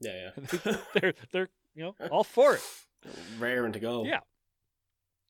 [0.00, 0.46] Yeah, yeah.
[0.64, 2.62] they- they're they're you know all for it.
[3.38, 4.04] Raring to go.
[4.04, 4.20] Yeah.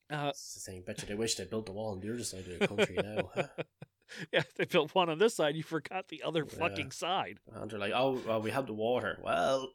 [0.09, 0.83] Uh, It's the same.
[0.83, 2.95] Bet you they wish they built the wall on the other side of the country
[3.01, 3.29] now.
[3.35, 3.47] Huh?
[4.31, 5.55] yeah, they built one on this side.
[5.55, 6.59] You forgot the other Yeah.
[6.59, 7.39] fucking side.
[7.51, 9.17] And they're like, oh, well, we have the water.
[9.23, 9.71] Well,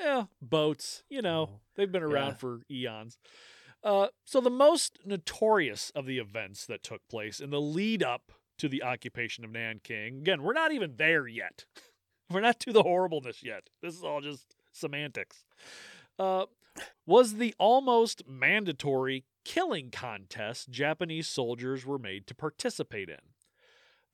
[0.00, 1.04] Yeah, boats.
[1.08, 2.34] You know, Oh, they've been around yeah.
[2.34, 3.18] for eons.
[3.84, 8.32] Uh, so the most notorious of the events that took place in the lead up
[8.58, 10.18] to the occupation of Nanking.
[10.18, 11.64] Again, we're not even there yet.
[12.30, 13.68] We're not to the horribleness yet.
[13.82, 15.44] This is all just semantics.
[16.18, 16.46] Uh,
[17.04, 23.18] was the almost mandatory killing contest Japanese soldiers were made to participate in.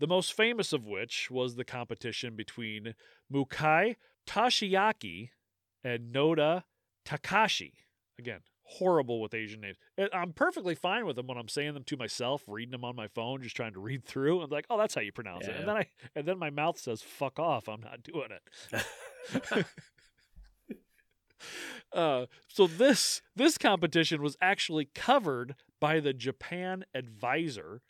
[0.00, 2.94] The most famous of which was the competition between
[3.32, 3.96] Mukai
[4.26, 5.30] Toshiaki
[5.82, 6.64] and Noda
[7.04, 7.72] Takashi.
[8.18, 9.76] Again, horrible with Asian names.
[9.98, 12.94] I- I'm perfectly fine with them when I'm saying them to myself, reading them on
[12.94, 14.42] my phone, just trying to read through.
[14.42, 15.56] I'm like, oh, that's how you pronounce it.
[15.56, 19.66] And then I and then my mouth says, fuck off, I'm not doing it.
[21.92, 27.80] Uh, so this this competition was actually covered by the Japan Advertiser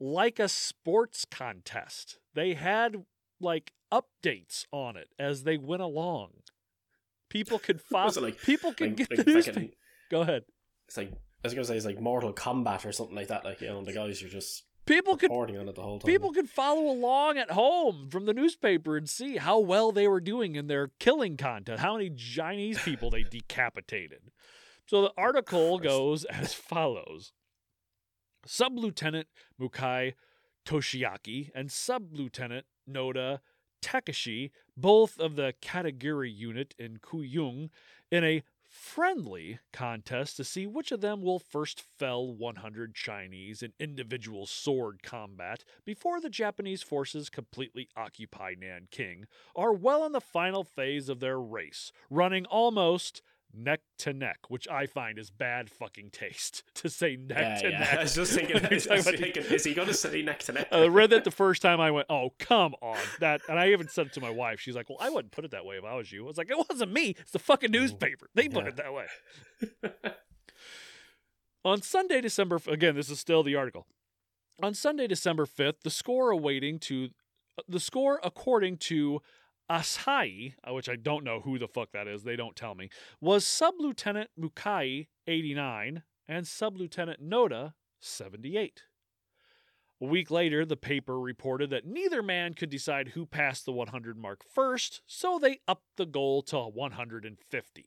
[0.00, 2.18] like a sports contest.
[2.34, 3.04] They had
[3.40, 6.30] like updates on it as they went along.
[7.28, 8.22] People could follow.
[8.22, 9.74] Like- people could like, get like the newspaper.
[10.12, 10.44] Go ahead.
[10.86, 13.44] it's like I was gonna say it's like Mortal Kombat or something like that.
[13.44, 16.10] Like you know, the guys are just People could reporting on it the whole time.
[16.10, 20.20] people could follow along at home from the newspaper and see how well they were
[20.20, 24.30] doing in their killing contest, how many Chinese people they decapitated.
[24.86, 27.32] So the article goes as follows
[28.44, 29.28] Sub Lieutenant
[29.60, 30.14] Mukai
[30.66, 33.38] Toshiaki and Sub Lieutenant Noda
[33.82, 37.70] Takashi, both of the Katagiri unit in Kuyung,
[38.10, 43.74] in a friendly contest to see which of them will first fell 100 Chinese in
[43.78, 50.64] individual sword combat before the Japanese forces completely occupy Nanking, are well in the final
[50.64, 53.20] phase of their race, running almost
[53.54, 57.70] neck to neck, which I find is bad fucking taste to say neck yeah, to
[57.70, 57.78] yeah.
[57.78, 57.94] neck.
[57.98, 60.68] I was just thinking, I was just thinking is he gonna say neck to neck?
[60.72, 62.98] I read that the first time I went, oh, come on.
[63.20, 64.60] That and I even said it to my wife.
[64.60, 66.24] She's like, Well, I wouldn't put it that way if I was you.
[66.24, 67.14] I was like, It wasn't me.
[67.18, 68.28] It's the fucking newspaper.
[68.34, 68.70] They put Yeah.
[68.70, 70.12] it that way.
[71.64, 73.86] On Sunday, December again, this is still the article.
[74.62, 77.10] On Sunday, December 5th, the score awaiting to
[77.58, 79.20] uh, the score according to
[79.70, 82.90] Asahi, uh, which I don't know who the fuck that is, they don't tell me,
[83.20, 88.82] was Sub Lieutenant Mukai 89 and Sub Lieutenant Noda 78.
[90.00, 94.18] A week later, the paper reported that neither man could decide who passed the 100
[94.18, 97.86] mark first, so they upped the goal to 150.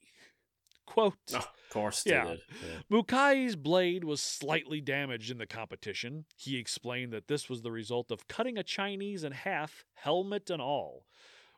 [0.85, 2.35] Quote Oh, of course, Yeah.
[2.63, 2.79] Yeah.
[2.89, 6.25] Mukai's blade was slightly damaged in the competition.
[6.37, 10.61] He explained that this was the result of cutting a Chinese in half, helmet and
[10.61, 11.07] all.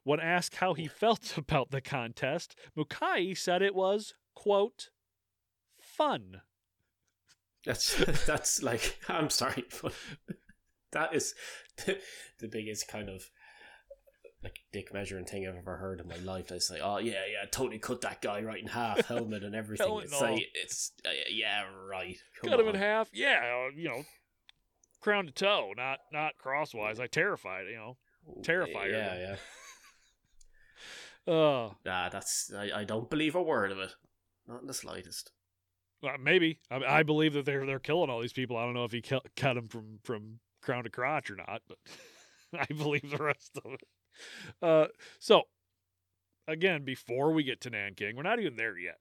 [0.07, 4.87] When asked how he felt about the contest, Mukai said it was, quote,
[5.81, 6.43] fun.
[7.65, 9.93] That's that's like I'm sorry, but
[10.93, 11.35] that is
[11.85, 11.97] the,
[12.39, 13.29] the biggest kind of
[14.41, 16.53] like dick measuring thing I've ever heard in my life.
[16.53, 19.87] It's like, oh yeah, yeah, totally cut that guy right in half, helmet and everything.
[19.87, 22.15] Helmet it's like it's uh, yeah, right.
[22.39, 23.09] Come Cut him in half.
[23.11, 24.03] Yeah, uh, you know,
[25.01, 26.97] crown to toe, not not crosswise.
[26.97, 27.97] I terrified, you know.
[28.41, 28.91] Terrifier.
[28.91, 29.35] Yeah, yeah.
[31.27, 33.91] Uh, Nah, that's I, I don't believe a word of it.
[34.47, 35.31] Not in the slightest.
[36.03, 36.59] Uh, maybe.
[36.71, 38.55] I, I believe that they're they're killing all these people.
[38.57, 41.77] I don't know if he cut them from from crown to crotch or not, but
[42.59, 43.81] I believe the rest of it.
[44.61, 44.87] Uh,
[45.19, 45.43] so
[46.47, 48.99] again, before we get to Nanking, we're not even there yet.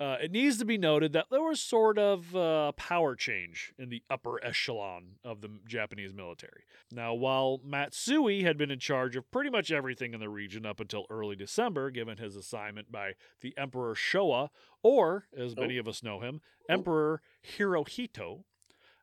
[0.00, 3.88] Uh, it needs to be noted that there was sort of uh, power change in
[3.88, 6.62] the upper echelon of the Japanese military.
[6.92, 10.78] Now, while Matsui had been in charge of pretty much everything in the region up
[10.78, 14.50] until early December, given his assignment by the Emperor Showa,
[14.84, 17.20] or as many of us know him, Emperor
[17.56, 18.44] Hirohito,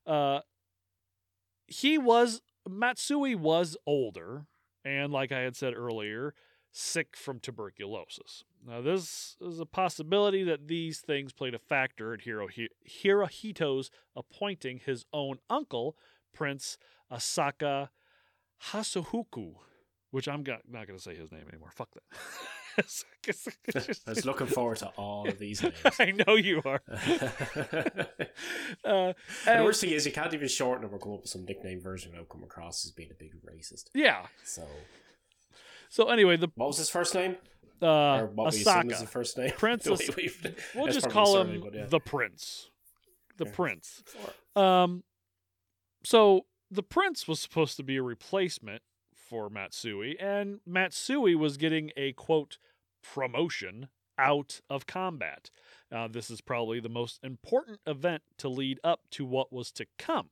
[0.08, 0.40] uh,
[1.68, 4.46] he was Matsui was older,
[4.86, 6.34] and like I had said earlier,
[6.72, 8.44] sick from tuberculosis.
[8.68, 14.82] Now, this is a possibility that these things played a factor in Hirohi- Hirohito's appointing
[14.84, 15.96] his own uncle,
[16.34, 16.78] Prince
[17.12, 17.90] Asaka
[18.72, 19.54] Yasuhiko,
[20.10, 21.70] which I'm not going to say his name anymore.
[21.76, 22.04] Fuck that.
[22.78, 25.76] I was looking forward to all of these names.
[26.00, 26.82] I know you are.
[26.88, 28.28] the
[28.84, 29.14] Uh,
[29.48, 31.80] and- worst thing is you can't even shorten them or come up with some nickname
[31.80, 33.86] version without come across as being a big racist.
[33.94, 34.26] yeah.
[34.44, 34.68] So
[35.96, 37.38] So anyway, the What was his first name?
[37.82, 37.88] uh,
[38.18, 39.00] or what we assume is Asaka.
[39.00, 39.52] the first name?
[39.58, 41.86] Prince We- As- we've- We'll just call him surname, yeah.
[41.86, 42.70] the Prince.
[43.38, 43.52] The Yeah.
[43.54, 44.04] Prince.
[44.58, 45.06] Um,
[46.04, 48.84] so the Prince was supposed to be a replacement
[49.14, 52.58] for Matsui, and Matsui was getting a quote
[53.02, 53.88] promotion
[54.18, 55.50] out of combat.
[55.90, 59.86] Uh, this is probably the most important event to lead up to what was to
[59.98, 60.32] come.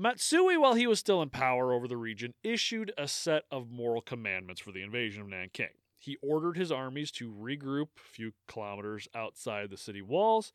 [0.00, 4.00] Matsui, while he was still in power over the region, issued a set of moral
[4.00, 5.74] commandments for the invasion of Nanking.
[5.98, 10.52] He ordered his armies to regroup a few kilometers outside the city walls,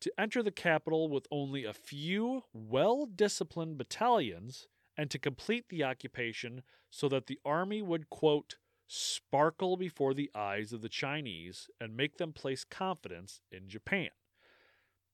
[0.00, 4.66] to enter the capital with only a few well disciplined battalions,
[4.96, 8.56] and to complete the occupation so that the army would, quote,
[8.88, 14.10] sparkle before the eyes of the Chinese and make them place confidence in Japan.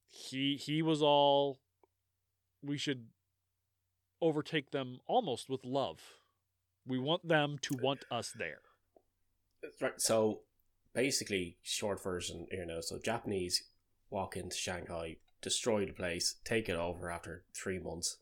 [0.07, 1.61] He he was all
[2.63, 3.09] we should
[4.21, 6.01] overtake them almost with love.
[6.87, 8.61] We want them to want us there.
[9.81, 10.01] Right.
[10.01, 10.41] So
[10.95, 13.65] basically, short version you know, So Japanese
[14.11, 18.17] walk into Shanghai, destroy the place, take it over after three months,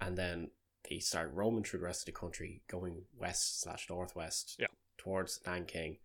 [0.00, 0.50] and then
[0.88, 4.68] they start roaming through the rest of the country, going west slash northwest, Yeah.
[4.96, 5.98] towards Nanking,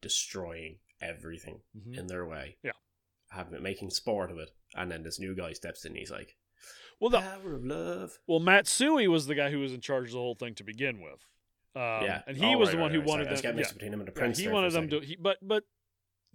[0.00, 1.94] destroying everything mm-hmm.
[1.94, 2.56] in their way.
[2.62, 2.72] Yeah.
[3.30, 5.94] having making sport of it, and then this new guy steps in.
[5.94, 6.36] He's like,
[7.00, 10.12] Well, the, "Power of love." well, Matsui was the guy who was in charge of
[10.12, 11.24] the whole thing to begin with.
[11.76, 13.32] Um, yeah, and he Oh, was right, the right, one who right, wanted sorry, I
[13.32, 13.50] was them.
[13.52, 13.56] yeah.
[13.56, 14.38] mixed between him and the Yeah, prince.
[14.38, 15.00] he there for a wanted them to.
[15.00, 15.64] He, but but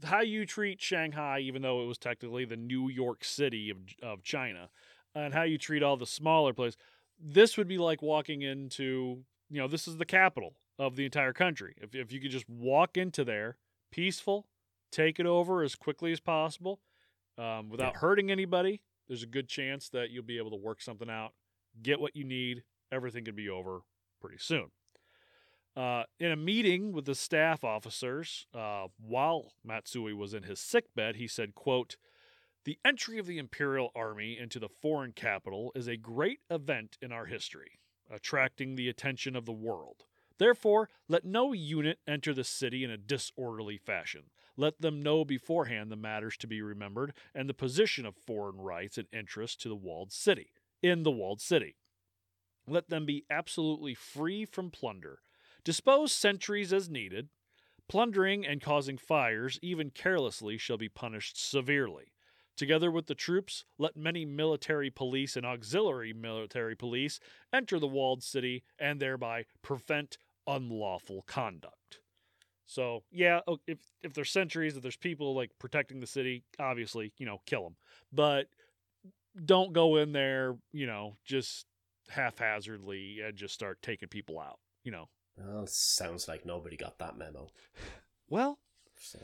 [0.04, 4.24] how you treat Shanghai, even though it was technically the New York City of of
[4.24, 4.70] China,
[5.16, 6.78] and how you treat all the smaller places,
[7.20, 11.34] this would be like walking into you know this is the capital of the entire
[11.34, 11.76] country.
[11.82, 13.58] If if you could just walk into there,
[13.92, 14.48] peaceful,
[14.92, 16.80] take it over as quickly as possible,
[17.38, 18.00] um, without Yeah.
[18.00, 18.82] hurting anybody,
[19.14, 21.34] there's a good chance that you'll be able to work something out,
[21.84, 22.64] get what you need.
[22.92, 23.82] Everything could be over
[24.20, 24.72] pretty soon.
[25.78, 31.18] Uh, in a meeting with the staff officers, uh, while Matsui was in his sickbed,
[31.18, 31.96] he said, quote,
[32.66, 37.12] The entry of the Imperial Army into the foreign capital is a great event in
[37.12, 40.06] our history, attracting the attention of the world.
[40.40, 44.24] Therefore, let no unit enter the city in a disorderly fashion.
[44.56, 48.98] Let them know beforehand the matters to be remembered and the position of foreign rights
[48.98, 50.52] and interests to the walled city,
[50.82, 51.78] in the walled city.
[52.68, 55.20] Let them be absolutely free from plunder.
[55.64, 57.30] Dispose sentries as needed.
[57.90, 62.14] Plundering and causing fires, even carelessly, shall be punished severely.
[62.56, 67.20] Together with the troops, let many military police and auxiliary military police
[67.52, 72.00] enter the walled city and thereby prevent unlawful conduct.
[72.74, 77.26] So, yeah, if if there's sentries, if there's people like protecting the city, obviously, you
[77.28, 77.76] know, kill them.
[78.12, 78.48] But
[79.46, 81.68] don't go in there, you know, just
[82.10, 85.08] haphazardly and just start taking people out, you know.
[85.38, 87.50] Well, sounds like nobody got that memo.
[88.30, 88.58] Well,
[88.98, 89.20] So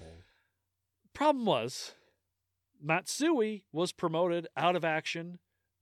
[1.14, 1.94] problem was
[2.80, 5.40] Matsui was promoted out of action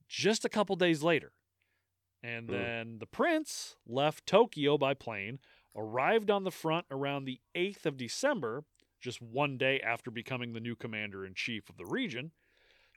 [0.08, 1.32] just a couple days later.
[2.22, 2.52] And Hmm.
[2.52, 5.40] then the prince left Tokyo by plane,
[5.78, 8.64] arrived on the front around the 8th of December,
[9.00, 12.32] just one day after becoming the new commander in chief of the region.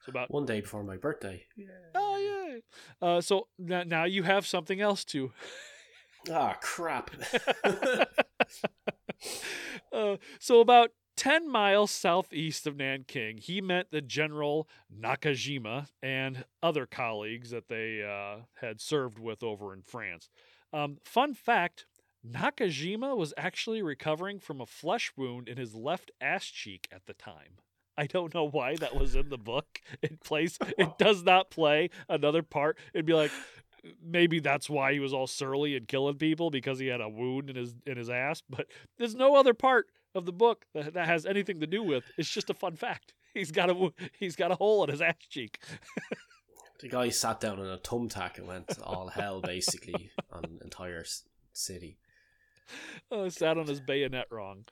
[0.05, 1.45] So about one day before my birthday.
[1.93, 3.07] oh yeah.
[3.07, 5.31] Uh, so now, now you have something else to
[6.29, 7.11] Ah, crap.
[9.91, 16.85] uh, so about 10 miles southeast of Nanking, he met the General Nakajima and other
[16.85, 20.29] colleagues that they uh, had served with over in France.
[20.73, 21.85] Um, fun fact
[22.27, 27.13] Nakajima was actually recovering from a flesh wound in his left ass cheek at the
[27.13, 27.57] time.
[27.97, 29.81] I don't know why that was in the book.
[30.01, 30.57] It plays.
[30.77, 32.77] It does not play another part.
[32.93, 33.31] It'd be like
[34.03, 37.49] maybe that's why he was all surly and killing people because he had a wound
[37.49, 38.41] in his in his ass.
[38.49, 38.67] But
[38.97, 42.03] there's no other part of the book that, that has anything to do with.
[42.17, 43.13] It's just a fun fact.
[43.33, 45.59] He's got a he's got a hole in his ass cheek.
[46.79, 51.05] the guy sat down on a thumbtack and went all hell, basically, on an entire
[51.53, 51.97] city.
[53.11, 54.65] Oh, sat on his bayonet wrong.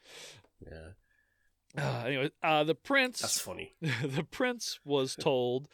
[0.65, 0.89] Yeah,
[1.77, 3.19] Uh, anyway, uh, the prince.
[3.21, 3.75] that's funny.
[3.81, 5.67] the prince was told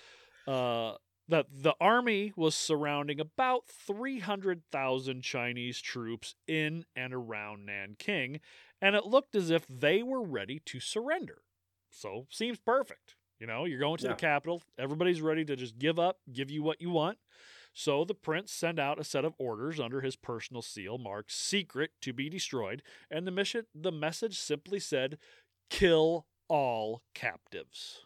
[0.48, 0.94] uh,
[1.28, 8.40] that the army was surrounding about 300,000 Chinese troops in and around Nanking,
[8.82, 11.44] and it looked as if they were ready to surrender.
[11.90, 13.16] So, seems perfect.
[13.40, 14.10] You know, you're going to Yeah.
[14.12, 17.18] the capital, everybody's ready to just give up, give you what you want.
[17.78, 21.92] So the prince sent out a set of orders under his personal seal marked secret
[22.02, 25.18] to be destroyed, and the mission the message simply said
[25.70, 28.00] kill all captives.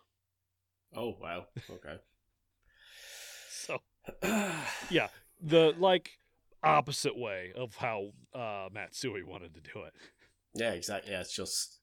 [0.96, 1.46] Oh wow.
[1.70, 1.98] Okay.
[3.52, 3.80] So
[4.90, 5.10] yeah,
[5.40, 6.18] the like
[6.64, 9.94] opposite way of how uh, Matsui wanted to do it.
[10.56, 11.12] Yeah, exactly.
[11.12, 11.80] Yeah, it's just.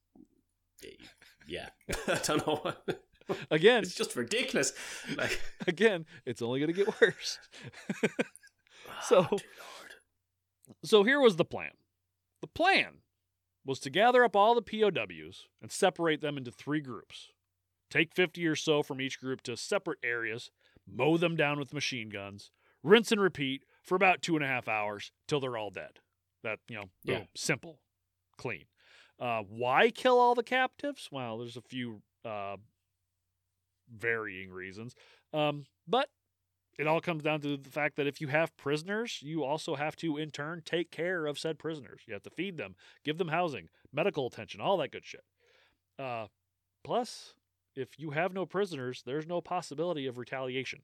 [1.46, 1.68] Yeah.
[2.08, 2.56] I don't know.
[2.56, 3.00] what-
[3.50, 4.72] Again, It's just ridiculous.
[5.16, 7.38] Like, again, it's only going to get worse.
[9.02, 9.38] So- Oh.
[10.84, 11.70] So here was the plan.
[12.40, 12.98] The plan
[13.64, 17.28] was to gather up all the POWs and separate them into three groups.
[17.90, 20.50] Take 50 or so from each group to separate areas,
[20.88, 22.50] mow them down with machine guns,
[22.82, 26.00] rinse and repeat for about two and a half hours till they're all dead.
[26.42, 27.18] That, you know, Yeah.
[27.18, 27.80] boom, simple,
[28.36, 28.64] clean.
[29.20, 31.08] Uh, why kill all the captives?
[31.12, 32.56] Well, there's a few uh,
[33.94, 34.94] varying reasons.
[35.32, 36.08] Um, but
[36.78, 39.96] it all comes down to the fact that if you have prisoners, you also have
[39.96, 42.02] to, in turn, take care of said prisoners.
[42.06, 42.74] You have to feed them,
[43.04, 45.24] give them housing, medical attention, all that good shit.
[45.98, 46.26] Uh,
[46.84, 47.34] plus,
[47.74, 50.80] if you have no prisoners, there's no possibility of retaliation.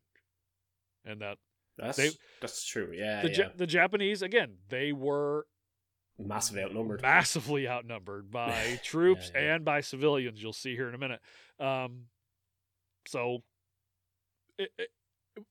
[1.05, 1.39] And that
[1.77, 2.93] That's, They- that's true.
[2.95, 3.23] Yeah.
[3.23, 3.49] the, yeah.
[3.55, 5.47] The Japanese, again, they were
[6.19, 7.03] Massively outnumbered.
[7.03, 9.55] massively outnumbered by troops Yeah, yeah.
[9.57, 10.41] and by civilians.
[10.43, 11.21] You'll see here in a minute.
[11.59, 12.05] Um,
[13.07, 13.43] so
[14.59, 14.89] it, it,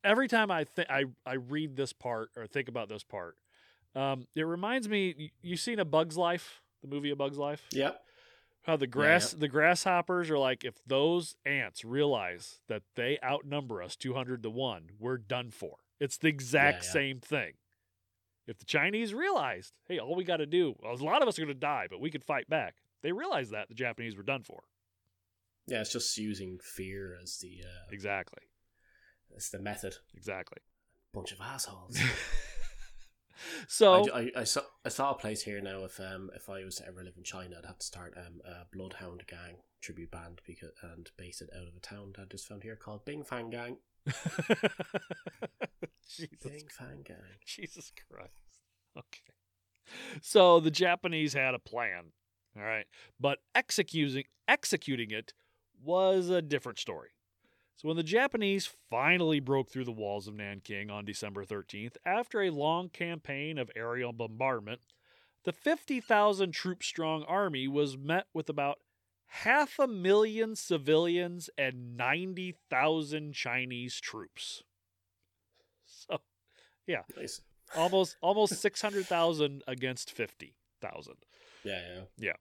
[0.04, 3.36] every time I think I I read this part or think about this part,
[3.95, 5.32] um, it reminds me.
[5.41, 7.64] You, seen a Bug's Life, the movie A Bug's Life?
[7.72, 8.02] Yep.
[8.64, 13.95] How the grass the grasshoppers are like if those ants realize that they outnumber us
[13.95, 15.78] two hundred to one, we're done for.
[15.99, 16.91] It's the exact yeah.
[16.91, 17.54] same thing.
[18.47, 21.38] If the Chinese realized, hey, all we got to do, well, a lot of us
[21.38, 22.76] are going to die, but we could fight back.
[23.02, 24.64] They realized that the Japanese were done for.
[25.68, 28.43] Yeah, it's just using fear as the uh, Exactly.
[29.36, 29.95] It's the method.
[30.16, 30.59] Exactly.
[31.14, 31.99] Bunch of assholes.
[33.68, 35.84] so I, I, I saw I saw a place here now.
[35.84, 38.41] If um if I was to ever live in China, I'd have to start um
[38.45, 42.26] a Bloodhound Gang tribute band because and base it out of a town that I
[42.26, 43.78] just found here called Bing Fang Gang.
[46.07, 47.18] Jesus, Bing Fang Gang.
[47.45, 48.59] Jesus Christ.
[48.97, 49.34] Okay.
[50.22, 52.12] So the Japanese had a plan,
[52.55, 52.86] all right,
[53.20, 55.34] but executing executing it
[55.84, 57.10] was a different story.
[57.76, 62.42] So when the Japanese finally broke through the walls of Nanking on December 13th, after
[62.42, 64.82] a long campaign of aerial bombardment,
[65.46, 68.80] the 50,000 troop strong army was met with about
[69.26, 74.64] half a million civilians and 90,000 Chinese troops.
[75.86, 76.20] So
[77.18, 77.42] Nice.
[77.76, 81.16] almost almost 600,000 against 50,000.
[81.64, 82.34] Yeah, Yeah, yeah.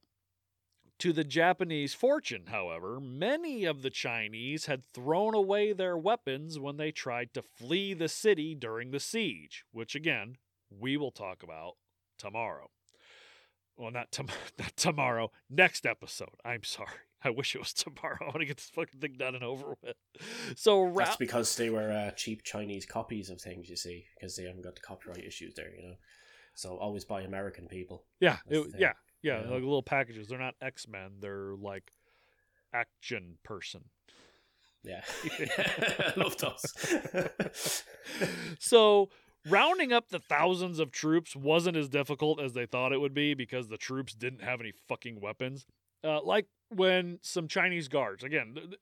[1.00, 6.76] To the Japanese fortune, however, many of the Chinese had thrown away their weapons when
[6.76, 10.36] they tried to flee the city during the siege, which again,
[10.68, 11.76] we will talk about
[12.18, 12.68] tomorrow.
[13.78, 14.28] Well, not, tom-
[14.58, 16.34] not tomorrow, next episode.
[16.44, 16.88] I'm sorry.
[17.24, 18.18] I wish it was tomorrow.
[18.20, 19.96] I want to get this fucking thing done and over with.
[20.54, 24.36] So, ra- That's because they were uh, cheap Chinese copies of things, you see, because
[24.36, 25.94] they haven't got the copyright issues there, you know.
[26.54, 28.04] So always buy American people.
[28.20, 28.80] yeah, it- thing.
[29.22, 29.50] Yeah, yeah, Yeah.
[29.50, 30.28] like little packages.
[30.28, 31.90] They're not X Men, they're like
[32.72, 33.82] action person.
[34.82, 35.02] Yeah,
[35.58, 37.82] I love those.
[38.58, 39.08] so
[39.48, 43.34] rounding up the thousands of troops wasn't as difficult as they thought it would be
[43.34, 45.66] because the troops didn't have any fucking weapons.
[46.02, 48.76] Uh, like when some Chinese guards, again, the, the-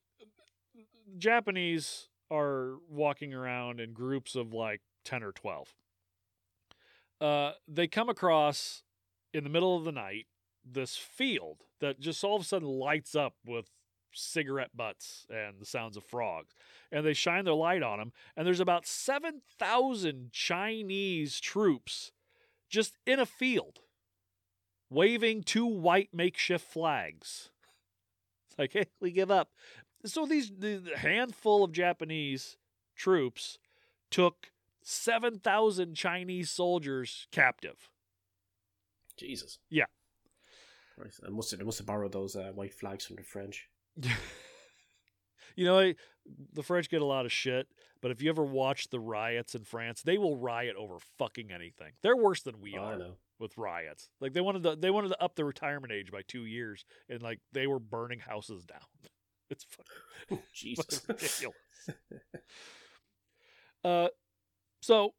[1.11, 5.75] the Japanese are walking around in groups of like 10 or 12.
[7.21, 8.83] Uh, they come across
[9.39, 10.27] in the middle of the night
[10.65, 13.71] this field that just all of a sudden lights up with
[14.13, 16.55] cigarette butts and the sounds of frogs.
[16.91, 22.13] And they shine their light on them and there's about 7,000 Chinese troops
[22.69, 23.81] just in a field
[24.91, 27.51] waving two white makeshift flags.
[28.49, 29.51] It's like, hey, we give up.
[30.05, 32.57] So these the, handful of Japanese
[32.97, 33.59] troops
[34.11, 37.91] took 7,000 Chinese soldiers captive.
[39.19, 39.59] Jesus.
[39.71, 39.85] Yeah.
[40.97, 41.11] Right.
[41.27, 43.69] I must have, they must have borrowed those uh, white flags from the French.
[45.57, 45.93] you know,
[46.53, 47.69] the French get a lot of shit,
[48.03, 51.93] but if you ever watch the riots in France, they will riot over fucking anything.
[52.03, 52.99] They're worse than we Oh, are.
[53.41, 54.09] With riots.
[54.21, 57.23] Like they wanted to they wanted to up the retirement age by two years, and
[57.23, 58.81] like they were burning houses down.
[59.51, 60.99] It's fucking, Jesus.
[61.07, 61.57] fucking ridiculous.
[63.83, 64.09] uh,
[64.83, 65.15] so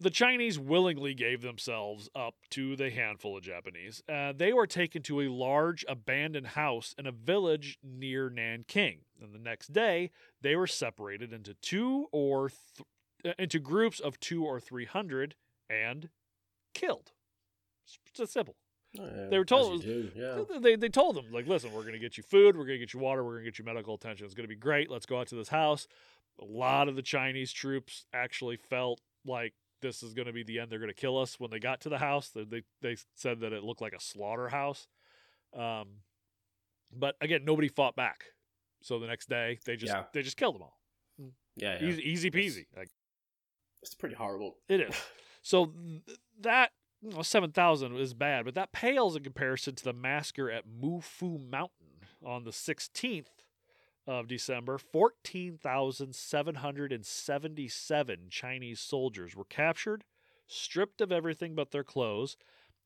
[0.00, 4.02] the Chinese willingly gave themselves up to the handful of Japanese.
[4.08, 9.34] Uh, they were taken to a large abandoned house in a village near Nanking, and
[9.34, 12.86] the next day they were separated into two or th-
[13.24, 15.34] uh, into groups of two or three hundred
[15.68, 16.08] and
[16.74, 17.10] killed.
[18.18, 18.54] It's simple.
[18.98, 19.84] Oh, yeah, They were told-
[20.14, 20.58] yeah.
[20.60, 22.84] They, they told them, like, listen, we're going to get you food, we're going to
[22.84, 24.24] get you water, we're going to get you medical attention.
[24.24, 24.90] It's going to be great.
[24.90, 25.86] Let's go out to this house.
[26.40, 30.58] A lot of the Chinese troops actually felt like this is going to be the
[30.58, 30.70] end.
[30.70, 31.38] They're going to kill us.
[31.38, 34.00] When they got to the house, they they, they said that it looked like a
[34.00, 34.86] slaughterhouse.
[35.56, 35.88] Um,
[36.92, 38.24] but again, nobody fought back.
[38.82, 40.04] So the next day, they just Yeah.
[40.12, 40.80] they just killed them all.
[41.56, 41.88] Yeah, yeah.
[41.88, 42.66] Easy, easy peasy.
[42.76, 42.88] Like
[43.82, 44.56] It's pretty horrible.
[44.68, 44.94] it is.
[45.42, 45.66] So
[46.06, 46.70] th- that
[47.02, 50.64] you know, seven thousand is bad, but that pales in comparison to the massacre at
[50.68, 53.37] Mufu Mountain on the sixteenth
[54.08, 54.78] of December.
[54.78, 60.04] Fourteen thousand seven hundred and seventy-seven Chinese soldiers were captured,
[60.46, 62.36] stripped of everything but their clothes,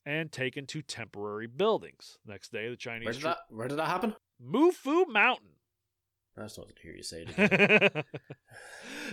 [0.04, 2.18] and taken to temporary buildings.
[2.26, 3.38] Next day, the Chinese Where did that?
[3.48, 4.16] Where did that happen?
[4.44, 5.48] Mufu Mountain.
[6.36, 7.38] I just wanted to hear you say it.
[7.92, 8.04] Again.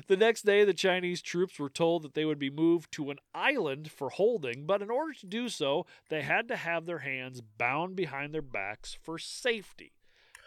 [0.07, 3.17] the next day, the Chinese troops were told that they would be moved to an
[3.35, 7.41] island for holding, but in order to do so, they had to have their hands
[7.41, 9.91] bound behind their backs for safety.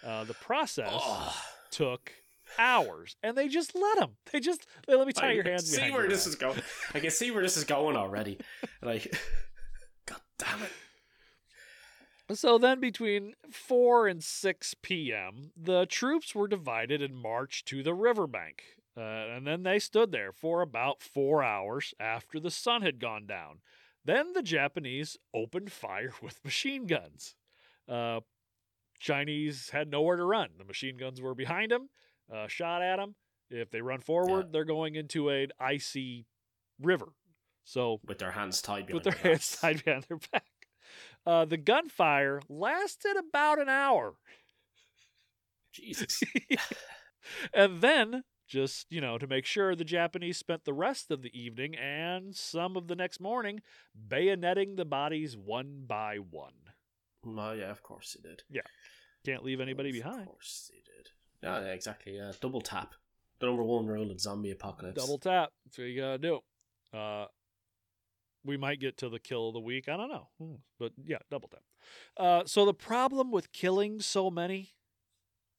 [0.04, 1.34] Uh, the process Oh,
[1.70, 2.12] took
[2.58, 4.12] hours, and they just let them.
[4.32, 6.28] They just they let me tie I your hands see where this back.
[6.30, 6.62] is going.
[6.94, 8.38] I can see where this is going already.
[8.84, 9.14] Like,
[10.06, 12.36] God damn it!
[12.36, 17.94] So then, between 4 and 6 p.m., the troops were divided and marched to the
[17.94, 18.62] riverbank.
[18.96, 23.26] Uh, and then they stood there for about four hours after the sun had gone
[23.26, 23.58] down.
[24.04, 27.34] Then the Japanese opened fire with machine guns.
[27.88, 28.20] Uh,
[29.02, 30.50] Chinese had nowhere to run.
[30.56, 31.90] The machine guns were behind them,
[32.32, 33.16] uh, shot at them.
[33.50, 34.50] If they run forward, Yeah.
[34.52, 36.26] they're going into an icy
[36.80, 37.08] river.
[37.64, 40.46] So With their hands tied behind with their their hands tied behind their back.
[41.26, 44.14] Uh, the gunfire lasted about an hour.
[45.72, 46.22] Jesus.
[47.52, 51.36] and then, just, you know, to make sure, the Japanese spent the rest of the
[51.38, 53.62] evening and some of the next morning
[54.08, 56.52] bayoneting the bodies one by one.
[57.26, 58.42] Oh yeah, of course he did.
[58.50, 58.62] Yeah.
[59.24, 60.22] Can't leave anybody behind.
[60.22, 61.10] Of course he did.
[61.42, 62.16] Yeah, yeah, exactly.
[62.16, 62.94] Yeah, double tap.
[63.38, 65.00] The number one rule in zombie apocalypse.
[65.00, 65.50] Double tap.
[65.64, 66.40] That's what you gotta do.
[66.92, 67.26] Uh,
[68.44, 69.88] we might get to the kill of the week.
[69.88, 70.28] I don't know.
[70.40, 70.54] Hmm.
[70.78, 71.62] But yeah, double tap.
[72.16, 74.70] Uh, so the problem with killing so many,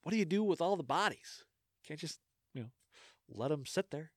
[0.02, 1.44] what do you do with all the bodies?
[1.88, 2.20] Can't just,
[2.54, 2.70] you know,
[3.30, 4.12] let them sit there.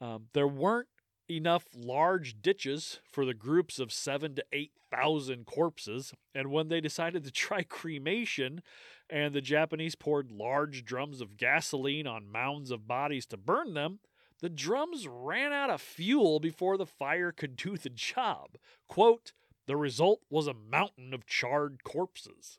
[0.00, 0.88] Um, there weren't
[1.36, 6.80] enough large ditches for the groups of seven to eight thousand corpses, and when they
[6.80, 8.62] decided to try cremation,
[9.08, 14.00] and the Japanese poured large drums of gasoline on mounds of bodies to burn them,
[14.40, 18.56] the drums ran out of fuel before the fire could do the job.
[18.88, 19.32] Quote,
[19.66, 22.58] the result was a mountain of charred corpses.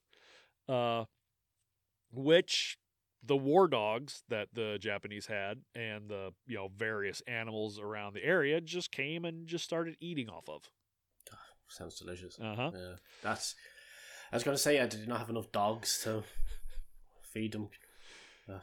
[0.69, 1.03] Uh,
[2.13, 2.77] which
[3.25, 8.23] the war dogs that the Japanese had and the you know various animals around the
[8.23, 10.63] area just came and just started eating off of.
[11.69, 12.37] Sounds delicious.
[12.39, 12.71] Uh huh.
[12.73, 13.55] Yeah, that's.
[14.31, 16.23] I was going to say I did not have enough dogs to
[17.21, 17.69] feed them.
[18.47, 18.59] Uh,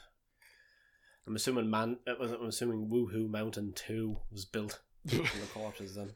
[1.26, 1.98] I'm assuming man.
[2.06, 5.94] uh, I'm assuming Mufu Mountain Two was built from the corpses.
[5.96, 6.12] Then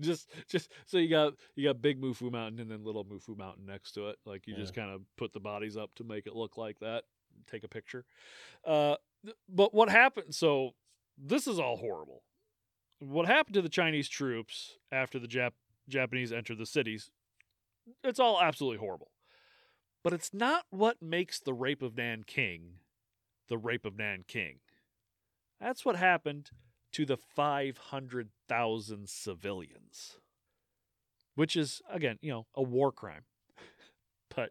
[0.00, 3.66] just just so you got you got big Mufu Mountain and then little Mufu Mountain
[3.66, 4.16] next to it.
[4.24, 7.04] Like you just kind of put the bodies up to make it look like that.
[7.50, 8.04] Take a picture.
[8.64, 8.96] Uh,
[9.48, 10.34] but what happened?
[10.34, 10.74] So
[11.16, 12.22] this is all horrible.
[13.00, 15.52] What happened to the Chinese troops after the Jap-
[15.88, 17.10] Japanese entered the cities?
[18.02, 19.12] It's all absolutely horrible.
[20.02, 22.78] But it's not what makes the rape of Nanking
[23.48, 24.60] the rape of Nanking.
[25.60, 26.50] That's what happened
[26.92, 27.16] to the
[28.48, 30.16] 500,000 civilians,
[31.34, 33.22] which is, again, you know, a war crime.
[34.34, 34.50] But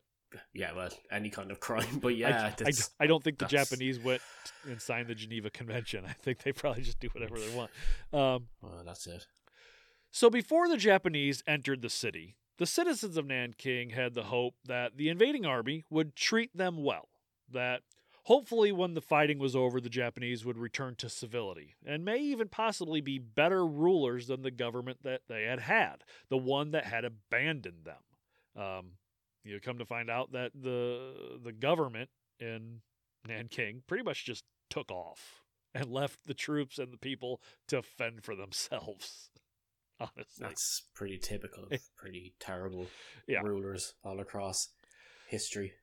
[0.54, 1.86] yeah, well, any kind of crime.
[2.02, 4.22] But yeah, I, that's- I don't think the that's- Japanese went
[4.66, 6.06] and signed the Geneva Convention.
[6.08, 7.72] I think they probably just do whatever they want.
[8.14, 9.26] Um, well, that's it.
[10.12, 14.98] so before the Japanese entered the city, the citizens of Nanking had the hope that
[14.98, 17.10] the invading army would treat them well,
[17.52, 17.82] that
[18.28, 22.49] hopefully when the fighting was over, the Japanese would return to civility and may even
[22.49, 27.05] possibly be better rulers than the government that they had had, the one that had
[27.05, 28.61] abandoned them.
[28.61, 28.86] Um,
[29.43, 32.09] you come to find out that the the government
[32.39, 32.82] in
[33.25, 38.23] Nanking pretty much just took off and left the troops and the people to fend
[38.23, 39.30] for themselves.
[39.99, 42.88] Honestly, That's pretty typical of pretty terrible
[43.25, 43.39] Yeah.
[43.41, 44.67] rulers all across
[45.28, 45.73] history.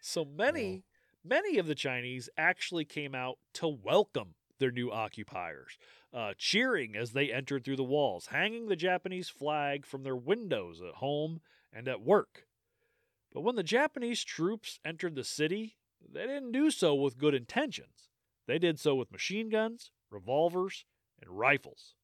[0.00, 0.84] So many,
[1.28, 5.78] many of the Chinese actually came out to welcome their new occupiers,
[6.12, 10.80] uh, cheering as they entered through the walls, hanging the Japanese flag from their windows
[10.80, 11.40] at home
[11.72, 12.44] and at work.
[13.32, 15.76] But when the Japanese troops entered the city,
[16.12, 18.08] they didn't do so with good intentions.
[18.46, 20.86] They did so with machine guns, revolvers,
[21.20, 21.94] and rifles,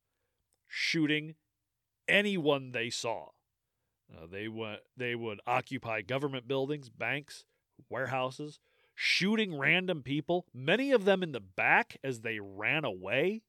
[0.68, 1.37] shooting
[2.07, 3.29] anyone they saw.
[4.14, 7.45] Uh, they went, they would occupy government buildings, banks,
[7.89, 8.61] warehouses,
[8.95, 13.42] shooting random people, many of them in the back as they ran away.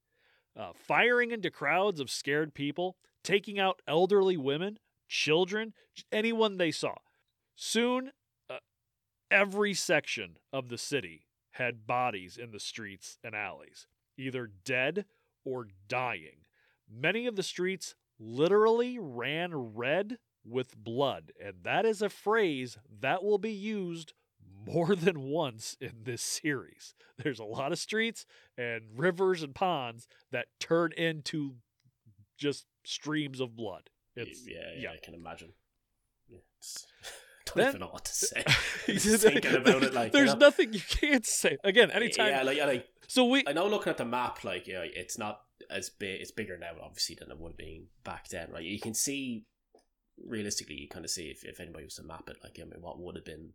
[0.55, 5.73] uh, firing into crowds of scared people, taking out elderly women, children,
[6.11, 6.95] anyone they saw.
[7.55, 8.11] Soon,
[8.49, 8.57] uh,
[9.29, 13.87] every section of the city had bodies in the streets and alleys,
[14.17, 15.05] either dead
[15.43, 16.45] or dying.
[16.89, 23.23] Many of the streets literally ran red with blood, and that is a phrase that
[23.23, 24.13] will be used
[24.65, 26.93] more than once in this series.
[27.17, 28.25] There's a lot of streets
[28.57, 31.55] and rivers and ponds that turn into
[32.37, 33.89] just streams of blood.
[34.15, 34.89] It's yeah, yeah, yeah.
[34.91, 35.53] I can imagine.
[36.29, 36.39] Yeah,
[37.45, 38.43] don't Then- even know what to say.
[38.87, 40.39] There's- Just thinking about it, like you there's know?
[40.39, 41.57] nothing you can't say.
[41.63, 42.29] Again, anytime.
[42.29, 45.17] Yeah, like, yeah, like so we I know looking at the map, like yeah, it's
[45.17, 46.21] not as big.
[46.21, 48.49] It's bigger now, obviously, than it would have been back then.
[48.51, 48.63] Right?
[48.63, 49.45] You can see
[50.25, 52.81] realistically, you kind of see if, if anybody was to map it, like I mean,
[52.81, 53.49] what would have been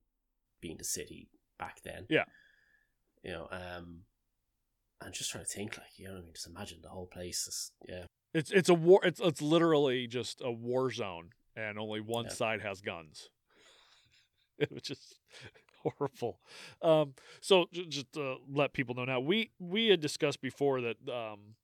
[0.60, 2.06] being the city back then.
[2.08, 2.24] Yeah.
[3.22, 4.02] You know, um,
[5.00, 7.06] I'm just trying to think, like you know, what I mean, just imagine the whole
[7.06, 7.46] place.
[7.46, 8.04] Is, yeah,
[8.34, 9.00] It's it's a war.
[9.04, 12.30] It's it's literally just a war zone, and only one Yeah.
[12.32, 13.28] side has guns.
[14.58, 15.18] It was just
[15.82, 16.38] horrible.
[16.82, 21.54] Um, so just to let people know now, we we had discussed before that um,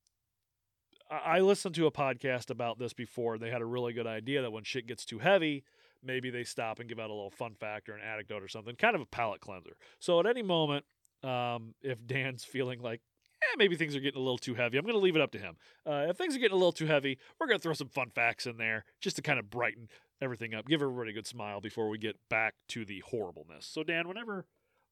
[1.11, 3.37] I I listened to a podcast about this before.
[3.39, 5.65] They had a really good idea that when shit gets too heavy,
[6.03, 8.77] maybe they stop and give out a little fun fact or an anecdote or something,
[8.77, 9.77] kind of a palate cleanser.
[9.99, 10.85] So at any moment,
[11.23, 13.01] um, if Dan's feeling like
[13.43, 15.33] eh, maybe things are getting a little too heavy, I'm going to leave it up
[15.33, 15.57] to him.
[15.87, 18.11] Uh, if things are getting a little too heavy, we're going to throw some fun
[18.11, 19.89] facts in there just to kind of brighten
[20.21, 23.67] everything up, give everybody a good smile before we get back to the horribleness.
[23.67, 24.47] So Dan, whenever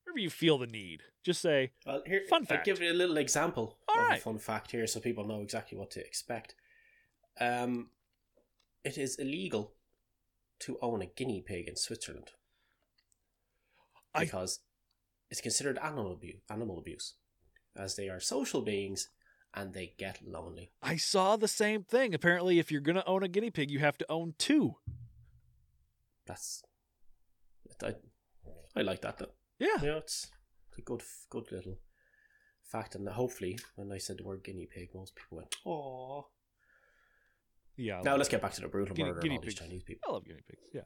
[0.05, 3.17] whenever you feel the need, just say, well, here, Fun I'll give you a little
[3.17, 4.19] example All of right.
[4.19, 6.55] a fun fact here, so people know exactly what to expect.
[7.41, 7.89] Um,
[8.85, 9.73] it is illegal
[10.65, 12.31] to own a guinea pig in Switzerland
[14.15, 14.61] I- because
[15.31, 17.15] it's considered animal abuse, animal abuse,
[17.77, 19.09] as they are social beings
[19.55, 20.73] and they get lonely.
[20.83, 22.15] I saw the same thing.
[22.15, 24.77] Apparently, if you're going to own a guinea pig, you have to own two.
[26.27, 26.63] That's
[27.83, 27.95] I,
[28.77, 29.35] I like that though.
[29.59, 29.81] Yeah.
[29.81, 30.29] You know, it's,
[30.69, 31.79] it's a good, good little
[32.63, 36.27] fact, and hopefully, when I said the word guinea pig, most people went, "Oh."
[37.77, 38.01] Yeah.
[38.05, 39.55] Now let's get back to the brutal Guinea- murder guinea of all these.
[39.55, 40.09] Chinese people.
[40.09, 40.63] I love guinea pigs.
[40.73, 40.83] Yeah.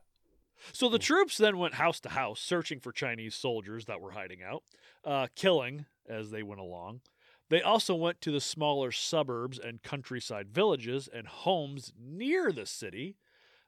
[0.73, 4.43] So the troops then went house to house searching for Chinese soldiers that were hiding
[4.43, 4.65] out,
[5.05, 7.01] uh, killing as they went along.
[7.49, 13.17] They also went to the smaller suburbs and countryside villages and homes near the city.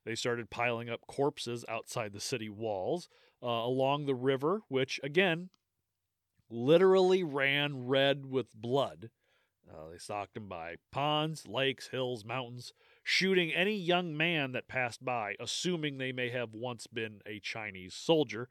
[0.04, 3.08] They started piling up corpses outside the city walls,
[3.42, 5.50] uh, along the river, which again
[6.50, 9.10] literally ran red with blood.
[9.70, 15.04] Uh, they stocked them by ponds, lakes, hills, mountains, shooting any young man that passed
[15.04, 18.48] by, assuming they may have once been a Chinese soldier.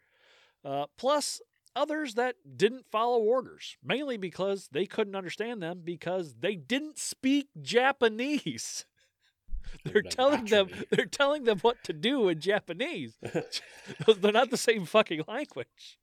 [0.63, 1.41] Uh, plus,
[1.75, 7.47] others that didn't follow orders, mainly because they couldn't understand them because they didn't speak
[7.61, 8.85] Japanese.
[9.85, 13.17] They're Like, telling them they're telling them what to do in Japanese.
[13.21, 15.99] they're not the same fucking language.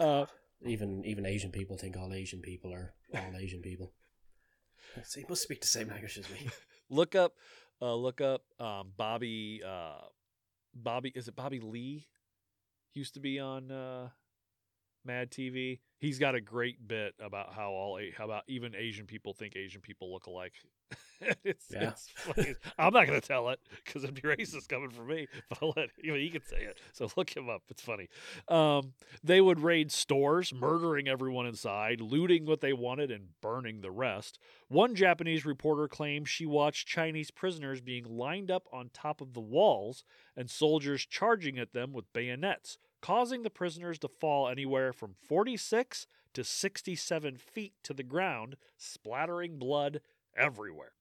[0.00, 0.24] Uh,
[0.64, 3.92] even even Asian people think all Asian people are all Asian people.
[5.04, 6.48] So you must speak the same language as me.
[6.88, 7.32] look up
[7.82, 10.00] uh look up um bobby uh
[10.74, 12.06] bobby is it bobby lee?
[12.94, 14.08] Used to be on uh
[15.04, 19.34] mad tv he's got a great bit about how all how about even asian people
[19.34, 20.54] think asian people look alike
[21.44, 21.92] it's, Yeah.
[22.36, 25.72] it's i'm not gonna tell it because it'd be racist coming from me but i'll
[25.76, 26.78] let you know he can say it.
[26.92, 27.62] So look him up.
[27.70, 28.08] It's funny.
[28.48, 28.92] Um
[29.22, 34.38] they would raid stores murdering everyone inside looting what they wanted and burning the rest.
[34.68, 39.40] One Japanese reporter claimed she watched Chinese prisoners being lined up on top of the
[39.40, 40.04] walls
[40.36, 46.06] and soldiers charging at them with bayonets, causing the prisoners to fall anywhere from 46
[46.34, 50.00] to 67 feet to the ground, splattering blood
[50.36, 50.92] everywhere.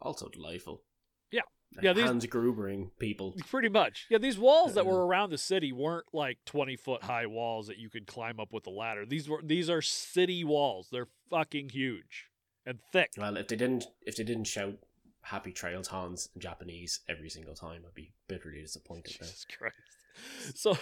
[0.00, 0.82] Also delightful.
[1.30, 1.40] Yeah.
[1.74, 3.34] Like Yeah, these- Hans Grubering people.
[3.50, 4.06] Pretty much.
[4.08, 7.78] Yeah, these walls that were around the city weren't like 20 foot high walls that
[7.78, 9.04] you could climb up with a ladder.
[9.04, 10.88] These were these are city walls.
[10.90, 12.26] They're fucking huge
[12.64, 13.10] and thick.
[13.18, 14.74] Well, if they didn't if they didn't shout
[15.22, 19.16] "Happy Trails Hans" in Japanese every single time, I'd be bitterly disappointed.
[19.20, 19.26] Now.
[19.26, 19.76] Jesus Christ.
[20.54, 20.76] So,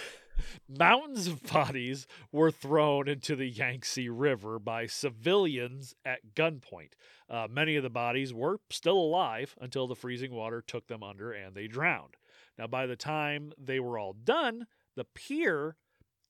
[0.68, 6.93] mountains of bodies were thrown into the Yangtze River by civilians at gunpoint.
[7.28, 11.32] Uh, many of the bodies were still alive until the freezing water took them under
[11.32, 12.16] and they drowned.
[12.59, 15.76] Now, by the time they were all done, the pier,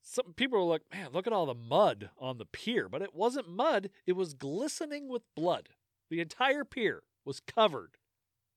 [0.03, 2.89] some people were like, man, look at all the mud on the pier.
[2.89, 5.71] But it wasn't mud, it was glistening with blood.
[6.11, 7.99] The entire pier was covered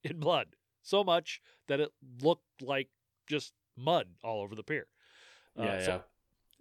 [0.02, 1.90] in blood, so much that it
[2.22, 2.88] looked like
[3.26, 4.86] just mud all over the pier.
[5.58, 6.02] Uh, yeah, so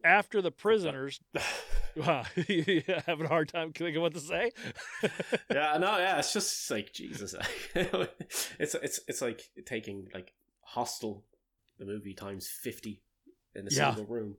[0.04, 1.20] after the prisoners,
[1.96, 4.52] Wow, you having a hard time thinking what to say?
[5.52, 7.34] yeah, no, yeah, it's just like Jesus.
[7.76, 11.26] it's it's it's like taking like Hostel,
[11.78, 13.02] the movie, times fifty
[13.56, 13.94] in a Yeah.
[13.96, 14.36] single room.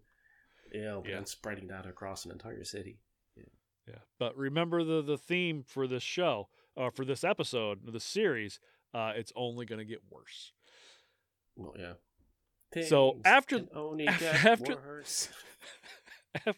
[0.73, 1.17] You know, Yeah.
[1.19, 3.01] and spreading that across an entire city.
[3.37, 3.43] Yeah,
[3.89, 3.99] yeah.
[4.19, 8.61] but remember the the theme for this show, uh, for this episode, of the series.
[8.95, 10.53] Uh, it's only going to get worse.
[11.57, 11.93] Well, yeah.
[12.87, 15.03] So, Things after- can only af- after-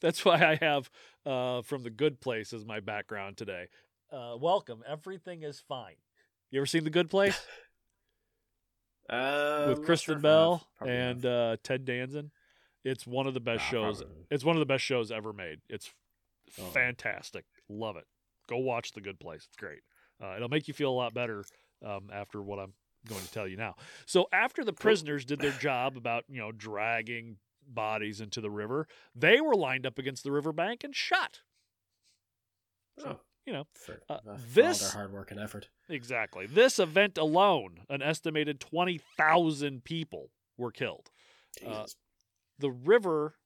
[0.00, 0.90] That's why I have
[1.26, 3.66] uh, from the Good Place as my background today.
[4.12, 4.82] Uh, welcome.
[4.86, 5.94] Everything is fine.
[6.50, 7.38] You ever seen the Good Place
[9.08, 10.88] Uh, with Kristen sure Bell have.
[10.88, 12.30] And uh, Ted Danson?
[12.84, 13.98] It's one of the best Nah, shows.
[14.02, 14.24] probably.
[14.30, 15.58] It's one of the best shows ever made.
[15.68, 15.90] It's
[16.58, 16.64] Oh.
[16.70, 17.44] fantastic.
[17.68, 18.06] Love it.
[18.48, 19.44] Go watch The Good Place.
[19.46, 19.80] It's great.
[20.22, 21.44] Uh, it'll make you feel a lot better
[21.84, 22.72] um, after what I'm
[23.08, 23.74] going to tell you now.
[24.06, 28.86] So after the prisoners did their job about you know dragging bodies into the river,
[29.14, 31.40] they were lined up against the riverbank and shot.
[33.04, 35.68] Oh, You know for, uh, uh, for all this- their hard work and effort.
[35.88, 41.10] exactly this event alone, an estimated twenty thousand people were killed.
[41.64, 41.86] Uh,
[42.58, 43.36] the river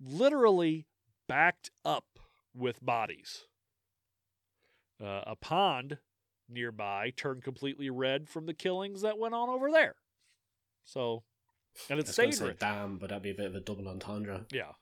[0.00, 0.86] literally
[1.28, 2.18] backed up
[2.54, 3.44] with bodies.
[5.02, 5.98] Uh, a pond
[6.52, 9.94] nearby turned completely red from the killings that went on over there.
[10.84, 11.22] So,
[11.88, 12.58] and it's stayed red.
[12.58, 14.46] damn, but that'd be a bit of a double entendre.
[14.52, 14.72] Yeah.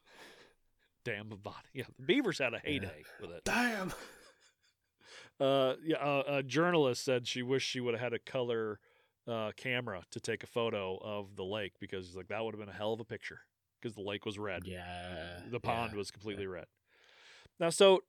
[1.04, 1.56] Damn the body.
[1.72, 3.42] Yeah, the Beavers had a heyday with it.
[3.44, 3.92] Damn.
[5.40, 8.78] Uh, yeah, uh, a journalist said she wished she would have had a color
[9.26, 12.68] uh, camera to take a photo of the lake because like that would have been
[12.68, 13.40] a hell of a picture
[13.80, 14.64] because the lake was red.
[14.66, 15.40] Yeah.
[15.50, 15.98] the pond yeah.
[15.98, 16.66] was completely red.
[17.58, 18.02] Now, so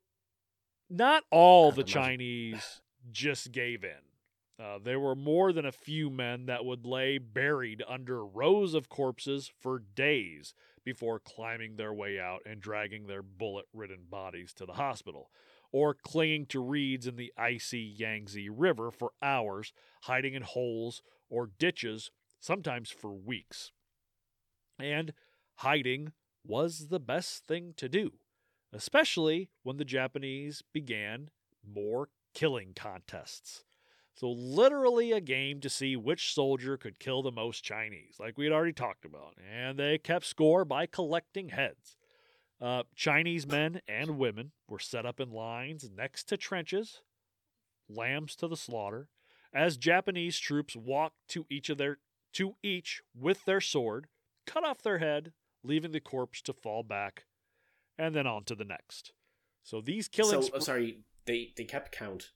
[0.89, 2.01] not all the imagine.
[2.01, 2.81] Chinese
[3.11, 4.63] just gave in.
[4.63, 8.89] Uh, there were more than a few men that would lay buried under rows of
[8.89, 14.65] corpses for days before climbing their way out and dragging their bullet ridden bodies to
[14.65, 15.31] the hospital,
[15.71, 19.73] or clinging to reeds in the icy Yangtze River for hours,
[20.03, 23.71] hiding in holes or ditches, sometimes for weeks.
[24.79, 25.13] And
[25.55, 26.11] hiding
[26.45, 28.11] was the best thing to do,
[28.73, 31.29] especially when the Japanese began
[31.63, 33.63] more killing contests.
[34.13, 38.45] So, literally, a game to see which soldier could kill the most Chinese, like we
[38.45, 39.35] had already talked about.
[39.51, 41.97] And they kept score by collecting heads.
[42.61, 47.01] Uh, Chinese men and women were set up in lines next to trenches,
[47.89, 49.07] lambs to the slaughter,
[49.53, 51.97] as Japanese troops walked to each of their
[52.33, 54.07] to each with their sword,
[54.45, 57.25] cut off their head, leaving the corpse to fall back,
[57.97, 59.11] and then on to the next.
[59.63, 60.47] So these killings.
[60.47, 62.31] So, uh, sorry, they, they kept count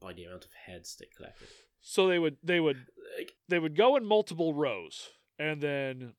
[0.00, 1.48] by the amount of heads they collected.
[1.80, 2.86] so they would they would
[3.18, 6.14] Like, they would go in multiple rows, and then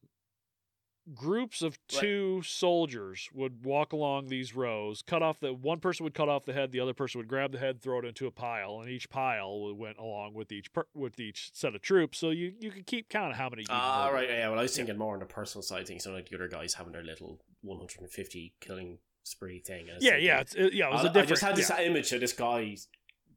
[1.15, 5.01] groups of two soldiers would walk along these rows.
[5.01, 7.51] Cut off the one person would cut off the head, the other person would grab
[7.51, 10.85] the head, throw it into a pile, and each pile went along with each per,
[10.93, 12.19] with each set of troops.
[12.19, 13.65] So you you could keep count of how many.
[13.69, 14.15] ah, murdered.
[14.15, 14.49] right, yeah.
[14.49, 16.75] Well, I was thinking more on the personal side things, so like the other guys
[16.75, 19.87] having their little 150 killing spree thing.
[19.99, 20.87] Yeah, yeah, it's, it, yeah.
[20.87, 21.27] It was I, a different.
[21.27, 21.81] I just had this yeah.
[21.85, 22.75] image of this guy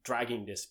[0.03, 0.67] dragging this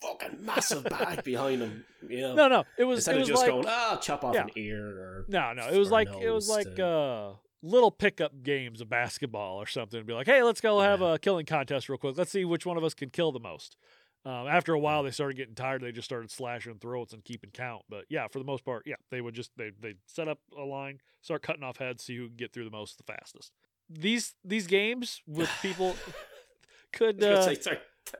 [0.00, 1.84] fucking massive bag behind him.
[2.08, 4.24] You know, No, no, it was instead it of was just like going, ah, chop
[4.24, 4.42] off Yeah.
[4.42, 5.68] an ear or no, no.
[5.68, 10.04] It was like it was like to- uh little pickup games of basketball or something.
[10.06, 11.14] Be like, hey, let's go have Yeah.
[11.14, 12.16] a killing contest real quick.
[12.16, 13.76] Let's see which one of us can kill the most.
[14.24, 15.80] Um, after a while, they started getting tired.
[15.82, 17.82] They just started slashing throats and keeping count.
[17.88, 20.62] But yeah, for the most part, yeah, they would just they they set up a
[20.62, 23.52] line, start cutting off heads, see who can get through the most the fastest.
[23.90, 25.96] These these games with people
[26.92, 27.54] could uh,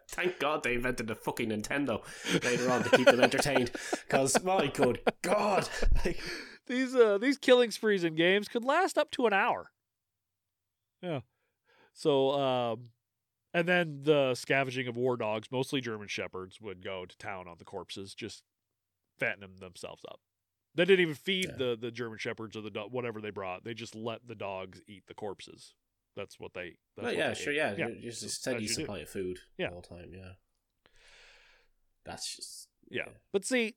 [0.09, 2.03] thank God they invented the fucking Nintendo
[2.45, 3.71] later on to keep them entertained.
[3.91, 5.69] Because my good God,
[6.05, 6.21] like,
[6.67, 9.71] these uh these killing sprees in games could last up to an hour.
[11.03, 11.21] Yeah.
[11.93, 12.91] So um
[13.55, 17.57] and then the scavenging of war dogs, mostly German shepherds, would go to town on
[17.59, 18.43] the corpses, just
[19.19, 20.21] fattening themselves up.
[20.75, 21.57] They didn't even feed Yeah.
[21.57, 23.65] the the German shepherds or the do- whatever they brought.
[23.65, 25.75] They just let the dogs eat the corpses.
[26.17, 26.77] That's what they.
[26.97, 27.57] That's well, what yeah, they sure, ate.
[27.57, 27.89] yeah, yeah.
[28.01, 28.75] just so steady you do.
[28.75, 29.71] supply of food Yeah.
[29.71, 30.13] all the time.
[30.15, 30.33] Yeah,
[32.05, 33.05] that's just Yeah.
[33.07, 33.13] Yeah.
[33.33, 33.77] But see,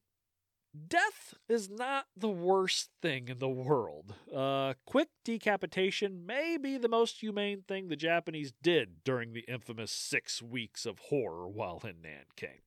[0.87, 4.15] death is not the worst thing in the world.
[4.33, 9.91] Uh, quick decapitation may be the most humane thing the Japanese did during the infamous
[9.91, 12.61] six weeks of horror while in Nanking.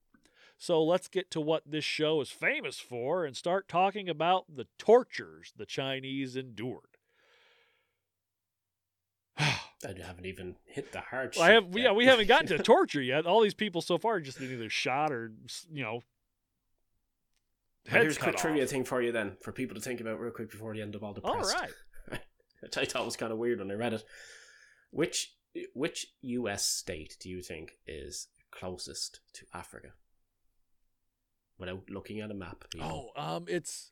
[0.58, 4.66] So let's get to what this show is famous for and start talking about the
[4.78, 6.98] tortures the Chinese endured.
[9.38, 11.36] I haven't even hit the hard.
[11.36, 13.26] I shit have, yeah, we haven't gotten to torture yet.
[13.26, 15.32] All these people so far just been either shot or,
[15.70, 16.02] you know,
[17.86, 20.20] heads Here's a quick cut trivia thing for you then, for people to think about
[20.20, 21.72] real quick before the end of all the All right.
[22.60, 24.04] Which I thought was kind of weird when I read it.
[24.90, 25.34] Which
[25.74, 26.64] which U.S.
[26.66, 29.92] state do you think is closest to Africa?
[31.66, 32.64] Without looking at a map.
[32.74, 33.10] you know.
[33.16, 33.90] Oh, um, it's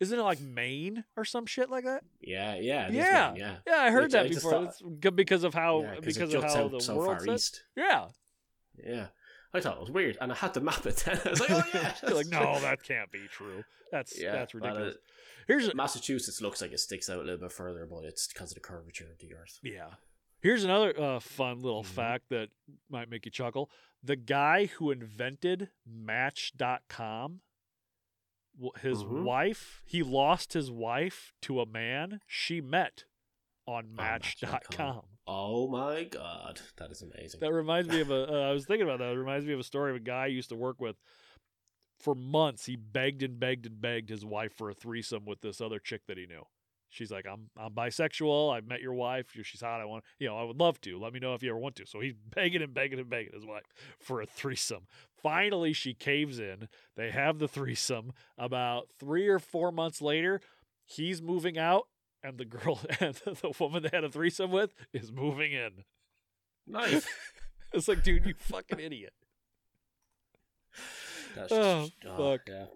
[0.00, 2.02] isn't it like Maine or some shit like that?
[2.20, 3.28] yeah, yeah, Yeah.
[3.30, 3.56] Maine, yeah.
[3.66, 4.50] Yeah, I heard Which that I before.
[4.50, 7.62] thought- It's because of how Yeah, 'cause because of how the so world far east.
[7.76, 8.08] Yeah,
[8.84, 9.08] Yeah,
[9.54, 10.96] I thought it was weird, and I had to map it.
[10.96, 13.62] Then I was like, oh yeah, like no, that can't be true.
[13.92, 14.96] That's yeah, that's ridiculous.
[15.46, 18.54] Here's Massachusetts looks like it sticks out a little bit further, but it's because of
[18.54, 19.58] the curvature of the Earth.
[19.62, 19.90] Yeah.
[20.40, 21.86] Here's another uh, fun little Mhm.
[21.86, 22.48] fact that
[22.90, 23.70] might make you chuckle.
[24.02, 27.40] The guy who invented Match.com,
[28.80, 29.22] his Mhm.
[29.24, 33.04] wife, he lost his wife to a man she met
[33.66, 34.50] on Match.com.
[34.50, 35.18] Match.com.
[35.26, 37.38] Oh my god, that is amazing.
[37.40, 38.28] That reminds me of a.
[38.28, 39.12] Uh, I was thinking about that.
[39.12, 40.96] It reminds me of a story of a guy I used to work with.
[42.00, 45.60] For months, he begged and begged and begged his wife for a threesome with this
[45.60, 46.44] other chick that he knew.
[46.92, 48.54] She's like, "I'm I'm bisexual.
[48.54, 49.26] I've met your wife.
[49.42, 49.80] She's hot.
[49.80, 50.36] I want you know.
[50.36, 50.98] I would love to.
[50.98, 53.32] Let me know if you ever want to." So he's begging and begging and begging
[53.32, 53.64] his wife
[53.98, 54.86] for a threesome.
[55.22, 56.68] Finally, she caves in.
[56.96, 58.12] They have the threesome.
[58.38, 60.40] About three or four months later,
[60.84, 61.88] he's moving out,
[62.22, 65.84] and the girl and the woman they had a threesome with is moving in.
[66.66, 67.06] nice.
[67.74, 69.14] It's like, dude, you fucking idiot.
[71.34, 72.40] That's Oh, oh, fuck.
[72.46, 72.66] yeah.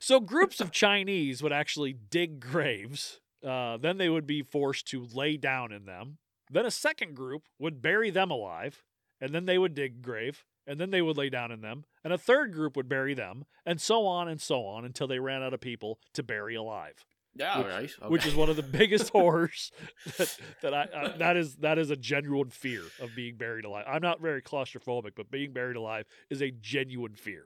[0.00, 3.20] So groups of Chinese would actually dig graves.
[3.46, 6.18] Uh, then they would be forced to lay down in them.
[6.50, 8.82] Then a second group would bury them alive,
[9.20, 11.84] and then they would dig a grave, and then they would lay down in them.
[12.02, 15.18] And a third group would bury them, and so on and so on until they
[15.18, 17.04] ran out of people to bury alive.
[17.34, 17.66] Yeah, Which-
[18.00, 18.10] right.
[18.10, 19.70] Which is one of the biggest horrors
[20.16, 23.84] that, that I uh, that is that is a genuine fear of being buried alive.
[23.86, 27.44] I'm not very claustrophobic, but being buried alive is a genuine fear.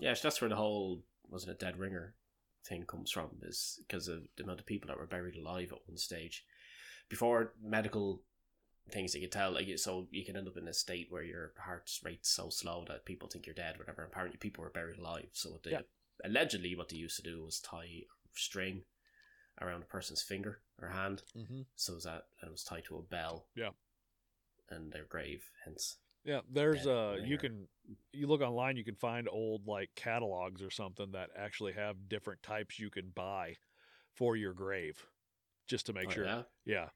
[0.00, 1.00] Yeah, so that's where the whole
[1.32, 2.14] wasn't it dead ringer
[2.64, 5.78] thing comes from is because of the amount of people that were buried alive at
[5.88, 6.44] one stage
[7.08, 8.22] before medical
[8.90, 11.52] things that you tell like so you can end up in a state where your
[11.58, 15.28] heart rate's so slow that people think you're dead whatever apparently people were buried alive
[15.32, 15.80] so what they Yeah.
[16.24, 18.02] allegedly what they used to do was tie
[18.34, 18.82] string
[19.60, 21.62] around a person's finger or hand Mm-hmm.
[21.76, 23.70] so that it was tied to a bell Yeah.
[24.68, 27.66] and their grave hence Yeah, there's uh you can
[28.12, 32.42] you look online you can find old like catalogs or something that actually have different
[32.42, 33.56] types you can buy
[34.14, 35.04] for your grave
[35.66, 36.24] just to make Oh, sure.
[36.24, 36.42] yeah?
[36.64, 36.88] Yeah.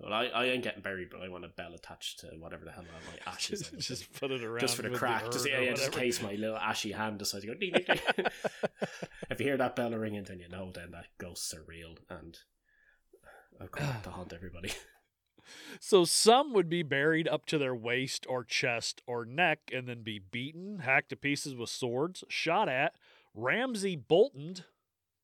[0.00, 2.72] well I, I ain't getting buried but I want a bell attached to whatever the
[2.72, 5.74] hell my ashes just, just put it around just for the crack, just, yeah, yeah,
[5.74, 8.00] just in case my little ashy hand decides to go ding, ding, ding.
[9.30, 12.38] if you hear that bell ringing, then you know then that ghosts are real and
[13.60, 14.72] I've come back to haunt everybody.
[15.80, 20.02] So some would be buried up to their waist or chest or neck and then
[20.02, 22.94] be beaten, hacked to pieces with swords, shot at,
[23.34, 24.64] Ramsay Boltoned,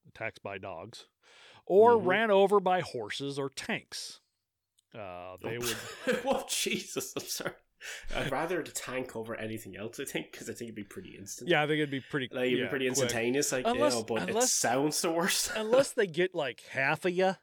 [0.09, 1.07] attacked by dogs,
[1.67, 2.07] or Mhm.
[2.07, 4.21] ran over by horses or tanks.
[4.95, 5.77] Uh, they would
[6.25, 7.13] oh Jesus!
[7.17, 7.53] I'm sorry.
[8.17, 10.01] I'd rather the tank over anything else.
[10.01, 11.49] I think because I think it'd be pretty instant.
[11.51, 12.29] Yeah, I think it'd be pretty.
[12.33, 13.03] like it'd yeah, be pretty quick.
[13.03, 13.53] instantaneous.
[13.53, 15.53] Like Unless- you know, but it unless- sounds the worst.
[15.55, 17.37] Unless they get like half of you,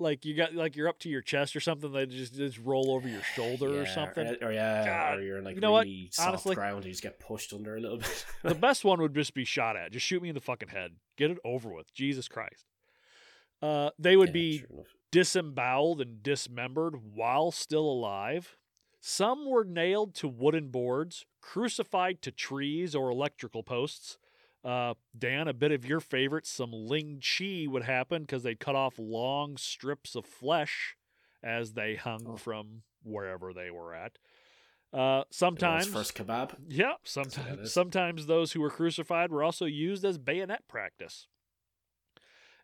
[0.00, 1.92] like you got like you're up to your chest or something.
[1.92, 4.36] They just just roll over your shoulder or something.
[4.42, 5.86] or, yeah, God, or you're in like you know what?
[5.86, 6.76] really soft Honestly- ground.
[6.78, 8.26] and You just get pushed under a little bit.
[8.42, 9.92] the best one would just be shot at.
[9.92, 10.92] Just shoot me in the fucking head.
[11.16, 11.92] Get it over with.
[11.94, 12.66] Jesus Christ.
[13.62, 14.64] Uh, they would Yeah, be
[15.10, 18.56] disemboweled and dismembered while still alive.
[19.00, 24.18] Some were nailed to wooden boards, crucified to trees or electrical posts.
[24.64, 28.74] Uh, Dan, a bit of your favorite, some Ling Chi would happen because they'd cut
[28.74, 30.96] off long strips of flesh
[31.42, 32.36] as they hung Oh.
[32.36, 34.18] from wherever they were at.
[34.92, 36.56] Uh, sometimes, first kebab.
[36.68, 41.26] yeah, sometimes, sometimes those who were crucified were also used as bayonet practice.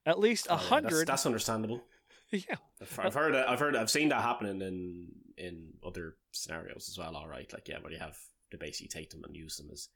[0.05, 1.83] At least Oh, a yeah, that's- hundred, That's, understandable.
[2.31, 3.35] yeah, I've, I've heard.
[3.35, 3.77] I've heard.
[3.77, 7.15] I've seen that happening in in other scenarios as well.
[7.17, 8.19] All right, like yeah, where you have
[8.51, 9.89] to basically take them and use them as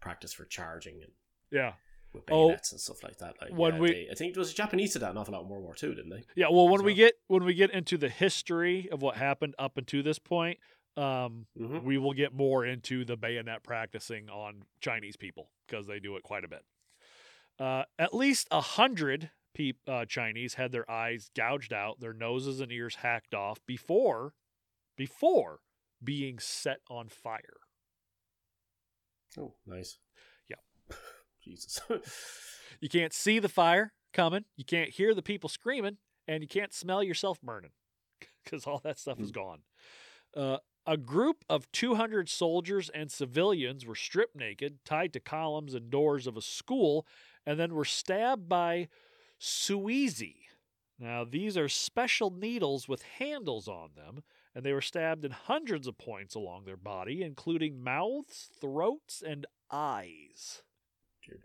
[0.00, 1.12] practice for charging and
[1.50, 1.72] yeah.
[2.12, 3.34] with Oh, bayonets and stuff like that.
[3.40, 5.34] Like when yeah, we- they- I think it was the Japanese did that an awful
[5.34, 6.24] lot in World War Two, didn't they?
[6.36, 9.76] Yeah, well, when we get when we get into the history of what happened up
[9.78, 10.58] until this point,
[10.96, 11.84] um, Mm-hmm.
[11.84, 16.22] we will get more into the bayonet practicing on Chinese people because they do it
[16.22, 16.64] quite a bit.
[17.58, 22.60] Uh, at least a hundred peop- uh, Chinese had their eyes gouged out, their noses
[22.60, 24.32] and ears hacked off before
[24.96, 25.60] before
[26.02, 27.58] being set on fire.
[29.38, 29.98] Oh, nice.
[31.48, 31.80] Jesus.
[32.80, 35.96] You can't see the fire coming, you can't hear the people screaming,
[36.28, 37.72] and you can't smell yourself burning
[38.44, 39.62] because all that stuff is gone.
[40.36, 45.90] Uh, a group of 200 soldiers and civilians were stripped naked, tied to columns and
[45.90, 47.06] doors of a school,
[47.44, 48.88] and then were stabbed by
[49.40, 50.36] Suizi.
[50.98, 54.22] Now, these are special needles with handles on them,
[54.54, 59.46] and they were stabbed in hundreds of points along their body, including mouths, throats, and
[59.70, 60.62] eyes.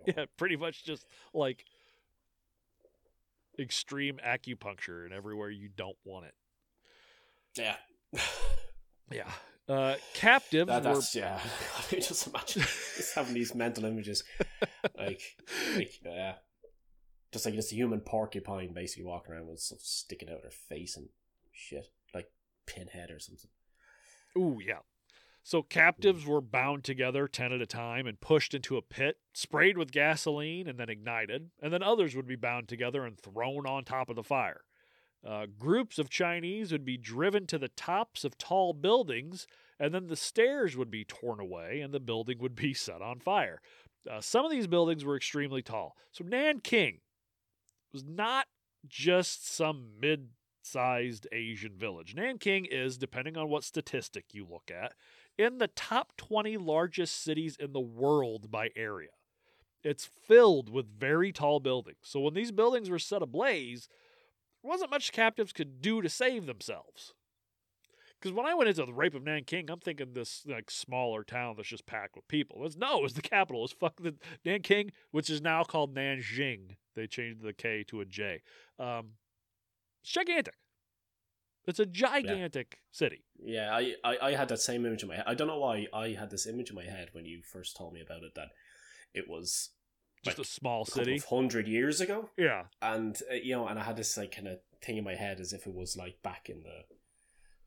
[0.05, 1.65] Yeah, pretty much just like
[3.59, 6.34] extreme acupuncture and everywhere you don't want it.
[7.57, 7.75] Yeah.
[9.11, 9.29] Yeah.
[9.67, 11.39] Uh, captives That, were yeah.
[11.77, 14.23] I mean, just imagine just having these mental images,
[14.97, 15.21] like,
[15.75, 16.36] like yeah,
[17.31, 20.97] just like just a human porcupine basically walking around with stuff sticking out her face
[20.97, 21.07] and
[21.53, 22.29] shit, like
[22.65, 23.49] pinhead or something.
[24.38, 24.79] Ooh, yeah.
[25.45, 29.77] So captives were bound together 10 at a time and pushed into a pit, sprayed
[29.77, 31.51] with gasoline, and then ignited.
[31.61, 34.61] And then others would be bound together and thrown on top of the fire.
[35.25, 39.45] Uh, groups of Chinese would be driven to the tops of tall buildings,
[39.79, 43.19] and then the stairs would be torn away and the building would be set on
[43.19, 43.61] fire.
[44.09, 45.95] Uh, some of these buildings were extremely tall.
[46.11, 46.99] So Nanking
[47.91, 48.47] was not
[48.87, 50.29] just some mid
[50.61, 52.15] sized Asian village.
[52.15, 54.93] Nanking is, depending on what statistic you look at,
[55.38, 59.09] in the top 20 largest cities in the world by area.
[59.84, 61.99] It's filled with very tall buildings.
[62.03, 63.89] So when these buildings were set ablaze,
[64.61, 67.13] there wasn't much captives could do to save themselves.
[68.23, 71.55] Because when I went into the rape of Nanking, I'm thinking this like smaller town
[71.57, 72.65] that's just packed with people.
[72.65, 73.65] It's no, it's the capital.
[73.65, 76.77] It's fucking Nanking, which is now called Nanjing.
[76.95, 78.41] They changed the K to a J.
[78.79, 79.15] Um,
[80.01, 80.55] it's gigantic.
[81.66, 83.24] It's a gigantic city.
[83.43, 85.26] Yeah, I, I, I had that same image in my head.
[85.28, 87.93] I don't know why I had this image in my head when you first told
[87.93, 88.49] me about it that
[89.14, 89.70] it was
[90.24, 91.18] Just Like, a small city.
[91.30, 92.66] hundred years ago, Yeah.
[92.82, 95.39] and uh, you know, and I had this like kind of thing in my head
[95.39, 96.84] as if it was like back in the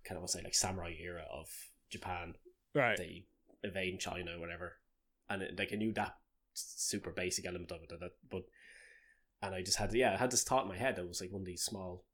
[0.04, 1.48] kind of I say like samurai era of
[1.90, 2.34] Japan.
[2.74, 2.96] Right.
[2.96, 3.24] They
[3.64, 4.74] invade China, or whatever,
[5.30, 6.16] and it, like I knew that
[6.54, 8.44] super basic element of it, that, but
[9.42, 11.20] and I just had yeah, I had this thought in my head that it was
[11.20, 12.04] like one of these small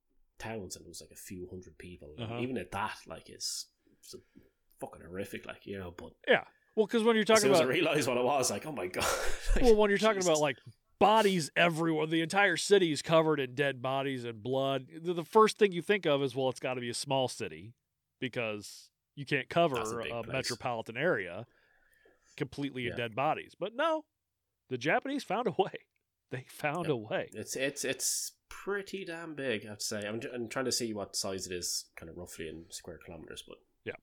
[0.43, 2.15] towns, and it was like a few hundred people.
[2.21, 2.39] Uh-huh.
[2.41, 3.67] Even at that, like, it's,
[4.03, 4.15] it's
[4.81, 5.95] fucking horrific, like you know.
[5.97, 6.45] But yeah,
[6.77, 8.87] Well, because when you're talking as I about realized what it was, like, oh my
[8.89, 9.05] god.
[9.55, 10.57] Like, well, when you're talking about like
[10.99, 14.87] bodies everywhere, the entire city is covered in dead bodies and blood.
[15.03, 17.29] The, the first thing you think of is, well, it's got to be a small
[17.29, 17.75] city
[18.19, 21.47] because you can't cover a a, metropolitan area
[22.37, 23.55] completely in dead bodies.
[23.59, 24.05] But no,
[24.71, 25.73] the Japanese found a way.
[26.31, 27.29] They found a way.
[27.35, 28.33] It's it's it's
[28.65, 29.65] pretty damn big.
[29.67, 30.07] I have to say.
[30.07, 33.43] I'm, I'm trying to see what size it is, kind of roughly in square kilometers,
[33.47, 33.95] but Yeah.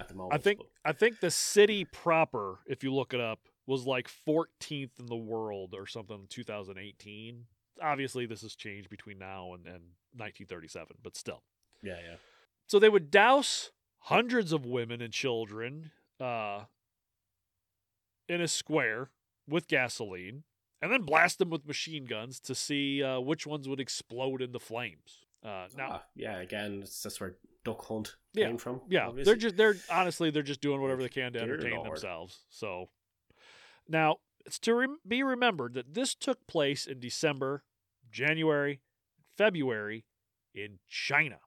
[0.00, 3.20] at the moment, I think but- I think the city proper, if you look it
[3.20, 7.46] up, was like 14th in the world or something in 2018.
[7.82, 9.82] Obviously, this has changed between now and, and
[10.14, 11.42] 1937, but still.
[11.82, 12.16] yeah, yeah.
[12.68, 15.90] So they would douse hundreds of women and children
[16.20, 16.64] uh,
[18.28, 19.10] in a square
[19.48, 20.42] with gasoline
[20.82, 24.58] and then blast them with machine guns to see uh, which ones would explode into
[24.58, 25.24] flames.
[25.44, 28.80] Uh, now, Ah, yeah, again, it's that's where Duck Hunt Yeah, came from.
[28.88, 29.24] yeah, obviously.
[29.32, 32.40] they're just they're honestly they're just doing whatever they can to entertain themselves.
[32.50, 32.88] So
[33.88, 37.62] now it's to rem- be remembered that this took place in December,
[38.10, 38.80] January,
[39.36, 40.04] February
[40.54, 41.38] in China.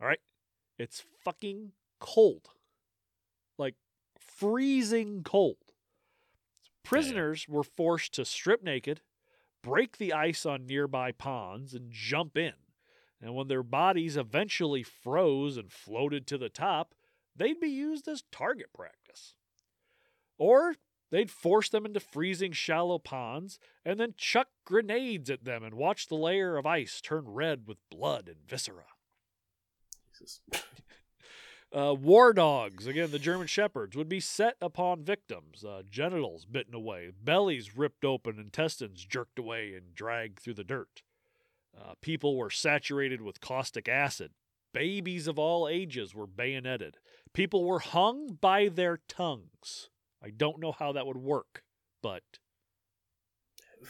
[0.00, 0.20] All right,
[0.78, 2.48] it's fucking cold,
[3.56, 3.74] like
[4.18, 5.56] freezing cold.
[6.88, 9.02] Prisoners were forced to strip naked,
[9.62, 12.54] break the ice on nearby ponds, and jump in.
[13.20, 16.94] And when their bodies eventually froze and floated to the top,
[17.36, 19.34] they'd be used as target practice.
[20.38, 20.76] Or
[21.10, 26.06] they'd force them into freezing shallow ponds and then chuck grenades at them and watch
[26.06, 28.86] the layer of ice turn red with blood and viscera.
[30.10, 30.40] Jesus.
[31.76, 36.74] Uh, war dogs, again, the German shepherds, would be set upon victims, uh, genitals bitten
[36.74, 41.02] away, bellies ripped open, intestines jerked away and dragged through the dirt.
[41.78, 44.30] Uh, people were saturated with caustic acid.
[44.72, 46.96] Babies of all ages were bayoneted.
[47.34, 49.90] People were hung by their tongues.
[50.22, 51.64] I don't know how that would work,
[52.02, 52.22] but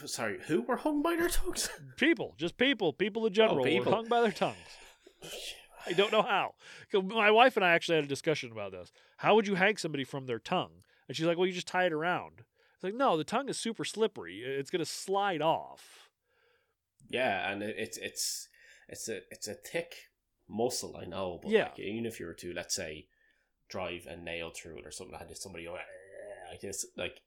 [0.05, 1.69] Sorry, who were hung by their tongues?
[1.97, 3.93] people, just people, people in general, were people.
[3.93, 4.57] hung by their tongues.
[5.89, 6.53] I don't know how.
[6.93, 8.91] My wife and I actually had a discussion about this.
[9.17, 10.83] How would you hang somebody from their tongue?
[11.07, 12.43] And she's like, well, you just tie it around.
[12.75, 14.41] It's like, no, the tongue is super slippery.
[14.43, 16.09] It's going to slide off.
[17.09, 18.47] yeah, and it's it's
[18.87, 19.95] it's a it's a thick
[20.47, 21.63] muscle, I know, but Yeah.
[21.65, 23.07] like, even if you were to let's say
[23.67, 25.73] drive a nail through it or something, had somebody go
[26.51, 27.21] like this, like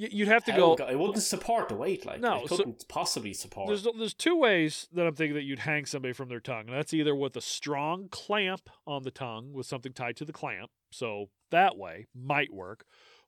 [0.00, 0.74] You'd have to go.
[0.74, 3.66] it wouldn't support the weight, like No, it couldn't possibly support.
[3.66, 6.68] There's, there's two ways that I'm thinking that you'd hang somebody from their tongue.
[6.68, 10.32] And that's either with a strong clamp on the tongue with something tied to the
[10.32, 10.70] clamp.
[10.92, 12.84] So that way might work.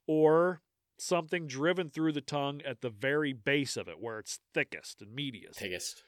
[0.06, 0.62] Or
[0.96, 5.16] something driven through the tongue at the very base of it where it's thickest and
[5.16, 5.56] meatiest.
[5.56, 6.04] Thickest.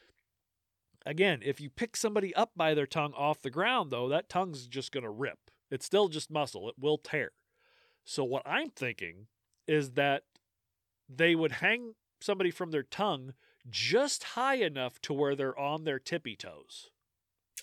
[1.04, 4.68] Again, if you pick somebody up by their tongue off the ground, though, that tongue's
[4.68, 5.38] just going to rip.
[5.72, 7.32] It's still just muscle, it will tear.
[8.04, 9.26] So, what I'm thinking
[9.66, 10.22] is that
[11.08, 13.34] they would hang somebody from their tongue
[13.68, 16.90] just high enough to where they're on their tippy toes.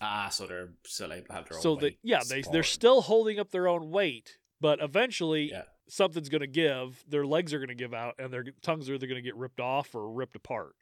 [0.01, 3.01] Ah, so they're still able to have their own So that yeah, they they're still
[3.01, 5.63] holding up their own weight, but eventually Yeah.
[5.89, 7.03] something's going to give.
[7.07, 9.35] Their legs are going to give out, and their tongues are either going to get
[9.35, 10.75] ripped off or ripped apart.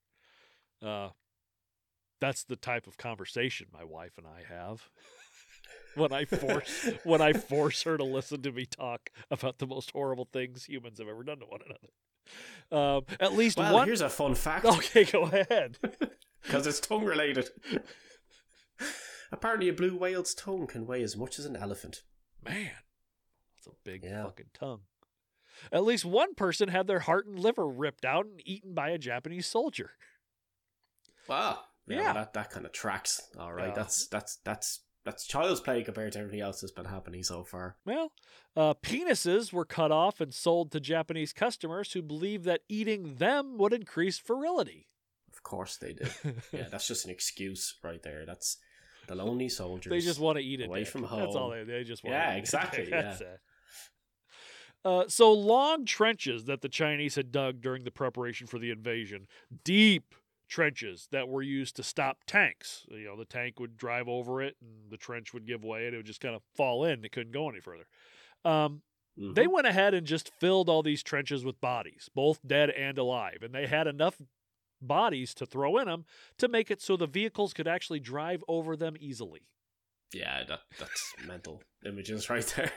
[0.82, 1.10] Uh,
[2.20, 4.90] that's the type of conversation my wife and I have
[5.96, 9.92] when I force when I force her to listen to me talk about the most
[9.92, 11.90] horrible things humans have ever done to one another.
[12.72, 13.88] Um, at least Well, one.
[13.88, 15.78] here's a fun fact Okay, go ahead.
[16.44, 17.50] because it's tongue related.
[19.32, 22.04] Apparently, a blue whale's tongue can weigh as much as an elephant.
[22.44, 22.72] Man,
[23.56, 24.24] that's a big Yeah.
[24.24, 24.82] fucking tongue.
[25.72, 28.98] At least one person had their heart and liver ripped out and eaten by a
[28.98, 29.92] Japanese soldier.
[31.28, 31.60] Wow.
[31.88, 32.14] Yeah, Yeah.
[32.14, 33.20] that, that kind of tracks.
[33.38, 33.74] All right, Yeah.
[33.74, 37.78] that's that's that's that's child's play compared to everything else that's been happening so far.
[37.86, 38.12] Well,
[38.58, 43.58] uh, penises were cut off and sold to Japanese customers who believed that eating them
[43.58, 44.90] would increase virility.
[45.32, 46.12] Of course they did.
[46.52, 48.26] yeah, that's just an excuse right there.
[48.26, 48.58] That's
[49.08, 49.92] the lonely soldiers.
[49.92, 51.22] they just want to eat it away from home.
[51.22, 51.64] That's all they.
[51.64, 52.14] They just want.
[52.14, 52.92] Yeah, to eat a exactly, dick.
[52.92, 53.18] yeah.
[54.84, 59.28] Uh, so long trenches that the Chinese had dug during the preparation for the invasion,
[59.64, 60.14] deep
[60.48, 62.86] trenches that were used to stop tanks.
[62.90, 65.94] You know, the tank would drive over it, and the trench would give way, and
[65.94, 67.04] it would just kind of fall in.
[67.06, 67.88] It couldn't go any further.
[68.46, 68.82] Um,
[69.20, 69.34] Mhm.
[69.34, 73.40] They went ahead and just filled all these trenches with bodies, both dead and alive,
[73.42, 74.22] and they had enough
[74.80, 76.06] bodies to throw in them
[76.38, 79.48] to make it so the vehicles could actually drive over them easily.
[80.14, 82.72] yeah, that that's mental images right there.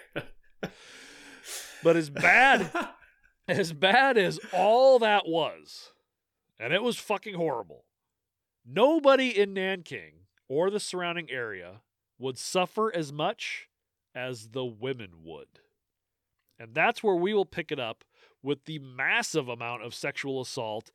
[1.82, 2.70] But as bad
[3.48, 5.92] as bad as all that was,
[6.60, 7.86] and it was fucking horrible,
[8.64, 11.80] nobody in Nanking or the surrounding area
[12.18, 13.68] would suffer as much
[14.14, 15.60] as the women would.
[16.58, 18.04] And that's where we will pick it up
[18.42, 20.90] with the massive amount of sexual assault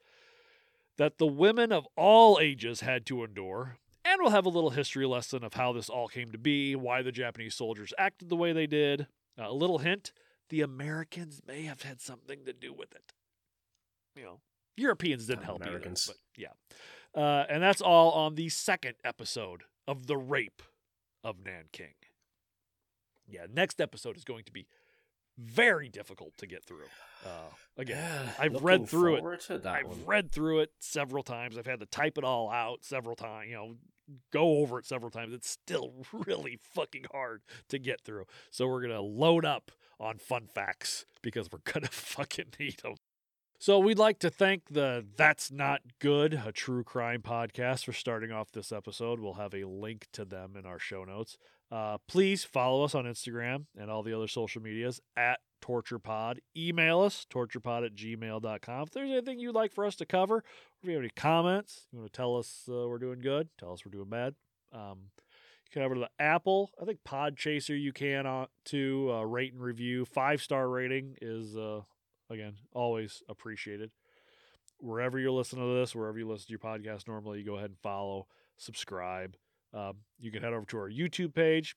[0.97, 3.77] that the women of all ages had to endure.
[4.03, 7.01] And we'll have a little history lesson of how this all came to be, why
[7.01, 9.07] the Japanese soldiers acted the way they did.
[9.37, 10.11] Uh, a little hint
[10.49, 13.13] the Americans may have had something to do with it.
[14.15, 14.39] You know,
[14.77, 16.07] Europeans didn't help Americans.
[16.09, 16.17] either.
[16.35, 17.21] But yeah.
[17.21, 20.61] Uh, and that's all on the second episode of The Rape
[21.23, 21.93] of Nanking.
[23.27, 24.67] Yeah, next episode is going to be
[25.37, 26.85] very difficult to get through.
[27.25, 27.29] Uh,
[27.77, 29.65] again, Yeah, I've read through it.
[29.65, 30.05] I've one.
[30.05, 31.57] read through it several times.
[31.57, 33.75] I've had to type it all out several times, you know,
[34.31, 35.33] go over it several times.
[35.33, 38.25] It's still really fucking hard to get through.
[38.51, 42.77] So we're going to load up on fun facts because we're going to fucking need
[42.79, 42.95] them.
[43.65, 48.31] So we'd like to thank the That's Not Good, a true crime podcast, for starting
[48.31, 49.19] off this episode.
[49.19, 51.39] We'll have a link to them in our show notes.
[51.71, 56.37] Uh, please follow us on Instagram and all the other social medias at TorturePod.
[56.55, 58.83] Email us, torturepod at gmail.com.
[58.83, 60.43] If there's anything you'd like for us to cover,
[60.83, 63.73] if you have any comments, you want to tell us uh, we're doing good, tell
[63.73, 64.35] us we're doing bad.
[64.73, 69.23] Um, you can over to the Apple, I think Podchaser you can uh, to uh,
[69.23, 70.05] rate and review.
[70.05, 71.81] Five star rating is, uh,
[72.29, 73.91] again, always appreciated.
[74.79, 77.69] Wherever you're listening to this, wherever you listen to your podcast normally, you go ahead
[77.69, 78.27] and follow,
[78.57, 79.35] subscribe.
[79.73, 81.75] Um, you can head over to our YouTube page.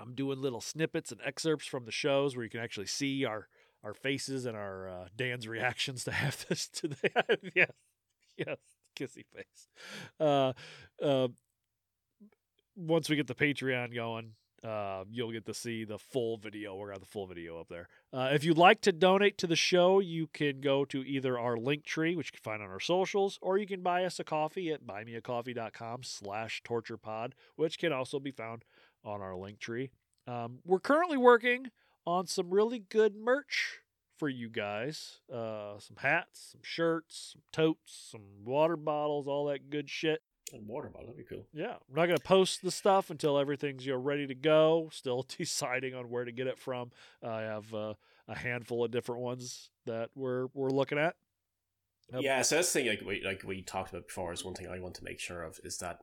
[0.00, 3.48] I'm doing little snippets and excerpts from the shows where you can actually see our
[3.84, 7.10] our faces and our uh, Dan's reactions to have this today.
[7.54, 7.70] yes,
[8.36, 8.58] yes,
[8.98, 9.68] kissy face.
[10.18, 10.52] Uh,
[11.02, 11.28] uh,
[12.76, 14.32] once we get the Patreon going,
[14.64, 16.74] uh, you'll get to see the full video.
[16.74, 17.88] We're got the full video up there.
[18.12, 21.56] Uh, if you'd like to donate to the show, you can go to either our
[21.56, 24.24] link tree, which you can find on our socials, or you can buy us a
[24.24, 28.64] coffee at buymeacoffee.com slash torturepod, which can also be found
[29.04, 29.90] on our link tree.
[30.26, 31.70] Um, we're currently working
[32.04, 33.78] on some really good merch
[34.18, 35.20] for you guys.
[35.32, 40.22] Uh, some hats, some shirts, some totes, some water bottles, all that good shit.
[40.52, 41.46] And water bottle, that'd be cool.
[41.52, 44.88] Yeah, I'm not gonna post the stuff until everything's you know ready to go.
[44.92, 46.90] Still deciding on where to get it from.
[47.22, 47.94] I have uh,
[48.26, 51.16] a handful of different ones that we're we're looking at.
[52.12, 52.22] Yep.
[52.22, 54.68] Yeah, so that's the thing like we like we talked about before is one thing
[54.68, 55.98] I want to make sure of is that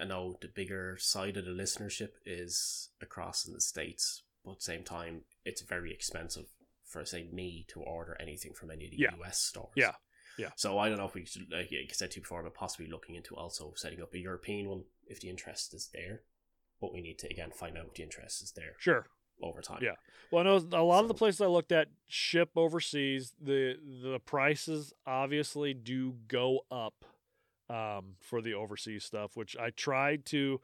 [0.00, 4.56] I know the bigger side of the listenership is across in the States, but at
[4.58, 6.44] the same time it's very expensive
[6.86, 9.10] for say me to order anything from any of the Yeah.
[9.20, 9.72] US stores.
[9.74, 9.92] Yeah.
[10.38, 10.50] Yeah.
[10.56, 12.86] So I don't know if we should like I said to you before, but possibly
[12.90, 16.22] looking into also setting up a European one if the interest is there.
[16.80, 19.06] But we need to again find out if the interest is there Sure.
[19.42, 19.80] over time.
[19.82, 19.96] Yeah.
[20.30, 23.34] Well, I know a lot of the places I looked at ship overseas.
[23.40, 27.04] The the prices obviously do go up
[27.68, 30.60] um, for the overseas stuff, which I tried to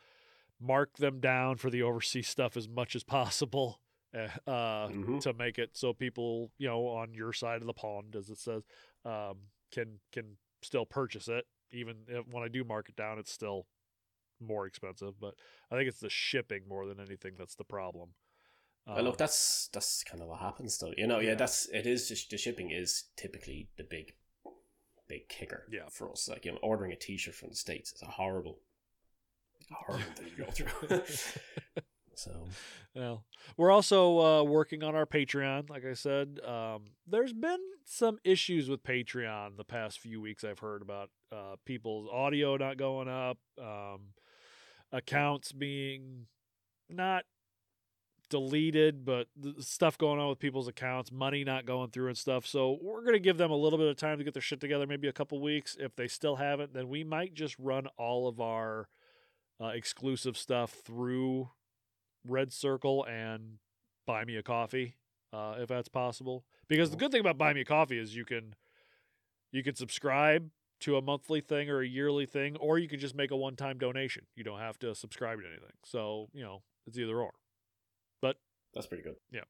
[0.60, 3.80] mark them down for the overseas stuff as much as possible
[4.14, 5.20] uh, uh, Mhm.
[5.20, 8.38] to make it so people, you know, on your side of the pond, as it
[8.38, 8.64] says,
[9.04, 9.36] um,
[9.72, 11.44] can can still purchase it.
[11.70, 13.66] Even if, when I do mark it down, it's still
[14.40, 15.20] more expensive.
[15.20, 15.34] But
[15.70, 18.10] I think it's the shipping more than anything that's the problem.
[18.86, 20.92] Well, look, Um, that's that's kind of what happens, though.
[20.96, 21.34] You know, yeah, Yeah.
[21.34, 22.08] that's it is.
[22.08, 24.14] Just, the shipping is typically the big,
[25.08, 25.66] big kicker.
[25.70, 25.88] Yeah.
[25.90, 28.60] for us, like you know, ordering a T-shirt from the states is a horrible,
[29.70, 31.02] horrible thing to go through.
[32.18, 32.48] so
[32.94, 33.24] Well,
[33.56, 35.70] we're also uh, working on our Patreon.
[35.70, 40.42] Like I said, um, there's been some issues with Patreon the past few weeks.
[40.42, 44.14] I've heard about uh, people's audio not going up, um,
[44.90, 46.26] accounts being
[46.90, 47.24] not
[48.30, 49.28] deleted, but
[49.60, 52.46] stuff going on with people's accounts, money not going through and stuff.
[52.46, 54.86] So we're gonna give them a little bit of time to get their shit together.
[54.86, 55.76] Maybe a couple weeks.
[55.78, 58.88] If they still haven't, then we might just run all of our
[59.60, 61.50] uh, exclusive stuff through
[62.28, 63.58] Red Circle and
[64.06, 64.94] buy me a coffee,
[65.32, 66.44] uh, if that's possible.
[66.68, 68.54] Because the good thing about buy me a coffee is you can
[69.52, 70.50] you can subscribe
[70.80, 73.56] to a monthly thing or a yearly thing, or you can just make a one
[73.56, 74.24] time donation.
[74.36, 75.72] You don't have to subscribe to anything.
[75.84, 77.32] So, you know, it's either or.
[78.22, 78.36] But
[78.74, 79.16] that's pretty good.
[79.32, 79.42] Yeah.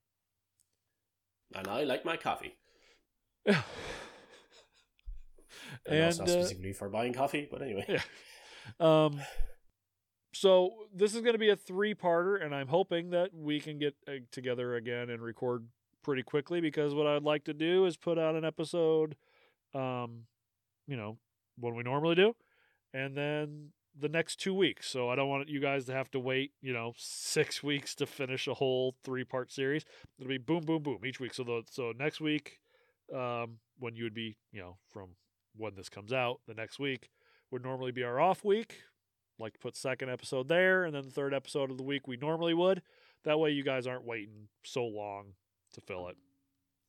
[1.54, 2.56] and I like my coffee.
[3.46, 3.56] and
[5.86, 7.84] And, also not uh, specifically for buying coffee, but anyway.
[7.88, 8.00] Yeah.
[8.80, 9.20] Um,
[10.32, 13.94] so this is going to be a three-parter, and I'm hoping that we can get
[14.06, 15.66] uh, together again and record
[16.02, 16.60] pretty quickly.
[16.60, 19.16] Because what I'd like to do is put out an episode,
[19.74, 20.24] um,
[20.86, 21.18] you know,
[21.58, 22.34] when we normally do,
[22.92, 24.88] and then the next two weeks.
[24.88, 28.06] So I don't want you guys to have to wait, you know, six weeks to
[28.06, 29.84] finish a whole three-part series.
[30.18, 31.34] It'll be boom, boom, boom each week.
[31.34, 32.58] So the so next week,
[33.14, 35.10] um, when you would be, you know, from
[35.56, 37.08] when this comes out, the next week
[37.50, 38.82] would normally be our off week.
[39.38, 42.16] Like to put second episode there, and then the third episode of the week we
[42.16, 42.82] normally would.
[43.24, 45.34] That way, you guys aren't waiting so long
[45.74, 46.16] to fill it.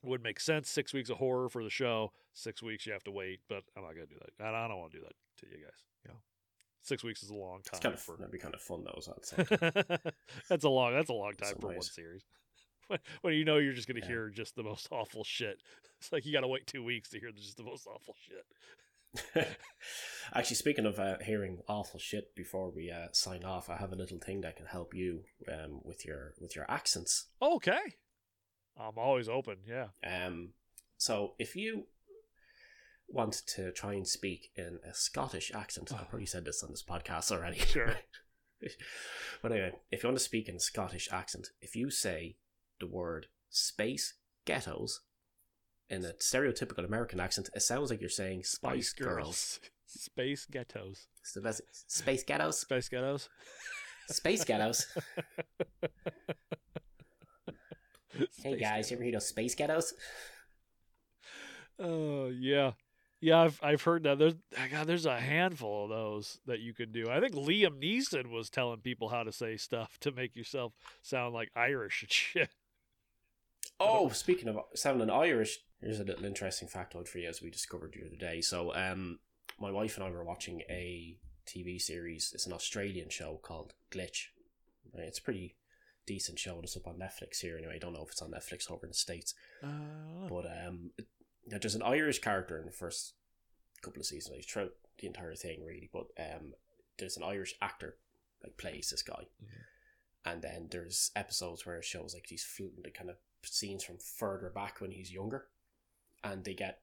[0.03, 0.69] It would make sense.
[0.69, 2.11] Six weeks of horror for the show.
[2.33, 4.43] Six weeks you have to wait, but I'm not gonna do that.
[4.45, 5.83] I don't want to do that to you guys.
[6.05, 6.19] You know,
[6.81, 8.15] six weeks is a long time It's kind of for.
[8.17, 8.99] that'd be kind of fun though.
[9.01, 9.13] So
[10.49, 10.93] that's a long.
[10.93, 12.23] That's a long time for one series.
[13.21, 14.07] When- you know you're just gonna Yeah.
[14.07, 15.61] hear just the most awful shit.
[15.99, 18.45] It's like you got to wait two weeks to hear just the most awful shit.
[20.33, 23.95] Actually, speaking of uh, hearing awful shit before we uh, sign off, I have a
[23.95, 27.27] little thing that can help you um, with your with your accents.
[27.41, 27.79] Okay.
[28.77, 29.57] I'm always open.
[29.67, 29.87] Yeah.
[30.05, 30.49] Um,
[30.97, 31.85] so if you
[33.07, 36.83] want to try and speak in a Scottish accent, I've probably said this on this
[36.83, 37.59] podcast already.
[37.59, 37.95] Sure.
[39.41, 42.37] but anyway, if you want to speak in a Scottish accent, if you say
[42.79, 44.13] the word space
[44.45, 45.01] ghettos
[45.89, 49.59] in a stereotypical American accent, it sounds like you're saying Spice, Girls.
[49.85, 51.07] Space ghettos.
[51.33, 51.61] The best.
[51.91, 52.59] Space ghettos.
[52.59, 53.29] Space ghettos.
[54.07, 54.85] Space ghettos.
[58.13, 59.93] hey Space guys, you ever hear those space ghettos?
[61.79, 62.73] Oh yeah,
[63.21, 63.41] yeah.
[63.41, 64.19] I've I've heard that.
[64.19, 67.09] There's ah, God, there's a handful of those that you could do.
[67.09, 71.33] I think Liam Neeson was telling people how to say stuff to make yourself sound
[71.33, 72.49] like Irish and shit.
[73.79, 77.93] Oh, speaking of sounding Irish, here's a little interesting factoid for you as we discovered
[77.93, 78.41] the other day.
[78.41, 79.19] So, um,
[79.59, 81.17] my wife and I were watching a
[81.47, 82.31] TV series.
[82.33, 84.27] It's an Australian show called Glitch.
[84.93, 85.55] It's a pretty
[86.05, 86.59] decent show.
[86.61, 87.75] It's up on Netflix here anyway.
[87.75, 89.33] I don't know if it's on Netflix over in the States.
[89.63, 91.07] Uh, But um, it-
[91.47, 93.13] there's an Irish character in the first
[93.81, 95.89] couple of seasons, like throughout the entire thing, really.
[95.91, 96.53] But um,
[96.97, 97.97] there's an Irish actor
[98.43, 99.25] like plays this guy,
[100.25, 103.97] and then there's episodes where it shows like these fl- the kind of scenes from
[103.97, 105.45] further back when he's younger,
[106.23, 106.79] and they get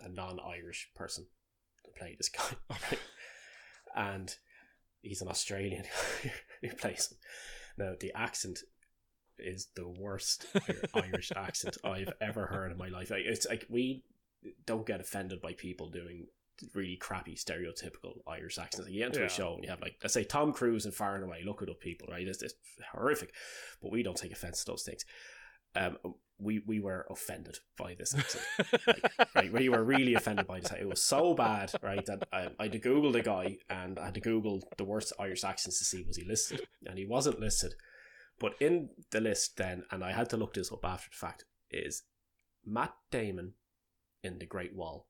[0.00, 1.26] a non-Irish person
[1.84, 2.98] to play this guy, right?
[3.94, 4.36] and
[5.02, 5.84] he's an Australian
[6.62, 7.18] who plays him.
[7.78, 8.60] Now the accent
[9.38, 10.46] is the worst
[10.94, 13.10] Irish accent I've ever heard in my life.
[13.10, 14.04] It's like we
[14.66, 16.26] don't get offended by people doing
[16.74, 18.86] really crappy stereotypical Irish accents.
[18.86, 19.26] Like, you get into Yeah.
[19.26, 21.62] a show and you have like let's say Tom Cruise and Far and Away, look
[21.62, 22.26] it up, people, right?
[22.28, 22.54] It's, it's
[22.92, 23.32] horrific,
[23.82, 25.04] but we don't take offense to those things.
[25.76, 25.96] Um,
[26.38, 28.44] we we were offended by this accent
[29.34, 29.52] right?
[29.52, 30.72] we were really offended by this.
[30.72, 32.04] It was so bad, right?
[32.06, 35.12] That I, I had to Google the guy and I had to Google the worst
[35.18, 37.74] Irish accents to see was he listed, and he wasn't listed.
[38.38, 41.44] But in the list, then, and I had to look this up after the fact,
[41.70, 42.04] is
[42.64, 43.52] Matt Damon
[44.22, 45.08] in The Great Wall.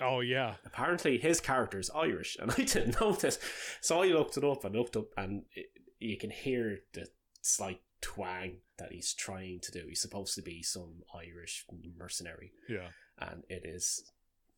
[0.00, 0.56] oh yeah.
[0.66, 3.38] Apparently, his character is Irish, and I didn't know this.
[3.80, 5.66] So I looked it up and looked up, and it,
[5.98, 7.06] you can hear the
[7.40, 9.86] slight twang that he's trying to do.
[9.88, 11.64] He's supposed to be some Irish
[11.96, 12.88] mercenary Yeah.
[13.18, 14.04] and it is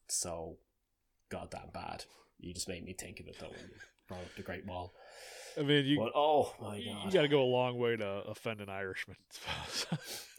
[0.09, 0.59] so
[1.31, 2.05] goddamn bad.
[2.39, 3.77] You just made me think of it though when you
[4.09, 4.93] brought up the Great Wall.
[5.59, 7.07] I mean, you But oh my god!
[7.07, 9.17] you, got to go a long way to offend an Irishman.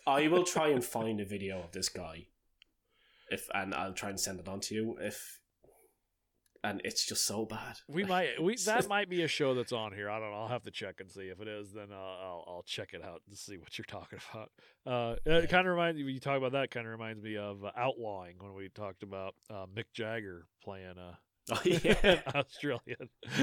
[0.07, 2.28] I will try and find a video of this guy.
[3.30, 5.40] If and I'll try and send it on to you if
[6.63, 7.77] and it's just so bad.
[7.88, 10.09] we might we that might be a show that's on here.
[10.09, 10.38] I don't know.
[10.38, 11.23] I'll have to check and see.
[11.29, 14.19] If it is, then uh, I'll I'll check it out to see what you're talking
[14.33, 14.51] about.
[14.85, 16.71] Uh, it kind of reminds me when you talk about that.
[16.71, 20.97] Kind of reminds me of uh, outlawing when we talked about uh, Mick Jagger playing
[20.97, 21.15] uh,
[21.51, 22.21] Oh yeah.
[22.35, 23.09] Australian.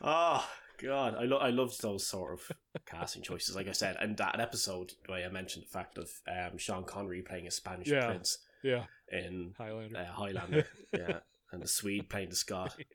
[0.00, 0.44] oh
[0.82, 2.52] god, I lo- I loved those sort of
[2.86, 3.54] casting choices.
[3.54, 7.22] Like I said, and that episode where I mentioned the fact of um, Sean Connery
[7.22, 8.06] playing a Spanish Yeah.
[8.06, 9.96] prince yeah, in Highlander.
[9.98, 11.18] uh, Highlander, yeah,
[11.52, 12.76] and the Swede playing the Scot.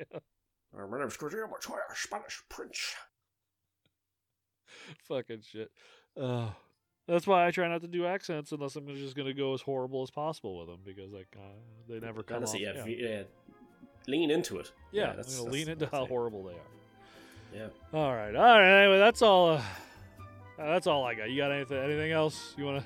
[0.74, 0.84] Yeah.
[0.84, 2.96] Uh, My name's Montoya, Spanish prince.
[5.08, 5.70] Fucking shit.
[6.20, 6.50] Uh,
[7.08, 9.62] that's why I try not to do accents unless I'm just going to go as
[9.62, 11.42] horrible as possible with them because like uh,
[11.90, 12.76] they never come Honestly, off.
[12.78, 13.08] yeah, yeah.
[13.10, 13.24] yeah,
[14.08, 14.72] lean into it.
[14.94, 16.68] Yeah, that's, I'm gonna that's- lean into how horrible they are.
[17.54, 17.68] Yeah.
[17.94, 18.84] All right, all right.
[18.84, 19.56] Anyway, that's all.
[19.56, 19.62] Uh,
[20.58, 21.30] uh, that's all I got.
[21.30, 21.78] You got anything?
[21.80, 22.86] Anything else you want to?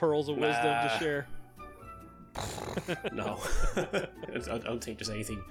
[0.00, 1.26] Pearls of wisdom to share.
[3.12, 3.38] No,
[3.76, 5.42] I don't- think there's anything,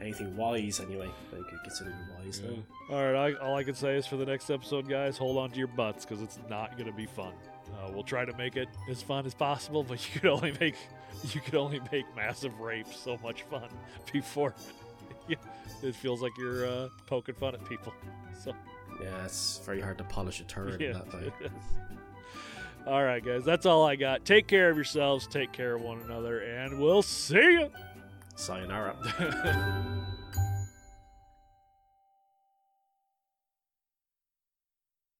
[0.00, 1.10] anything wise anyway.
[1.32, 2.40] Like consider me wise.
[2.42, 2.56] Yeah.
[2.96, 3.34] All right.
[3.34, 5.66] I, all I can say is for the next episode, guys, hold on to your
[5.66, 7.32] butts because it's not going to be fun.
[7.74, 10.76] Uh, we'll try to make it as fun as possible, but you could only make
[11.32, 13.68] you could only make massive rape so much fun
[14.12, 14.54] before
[15.82, 17.92] it feels like you're uh, poking fun at people.
[18.42, 18.54] So
[19.02, 20.80] Yeah, it's very hard to polish a turd.
[20.80, 21.32] yeah, that way.
[22.90, 24.24] All right, guys, that's all I got.
[24.24, 25.28] Take care of yourselves.
[25.28, 27.70] Take care of one another, and we'll see you.
[28.34, 29.86] Sayonara.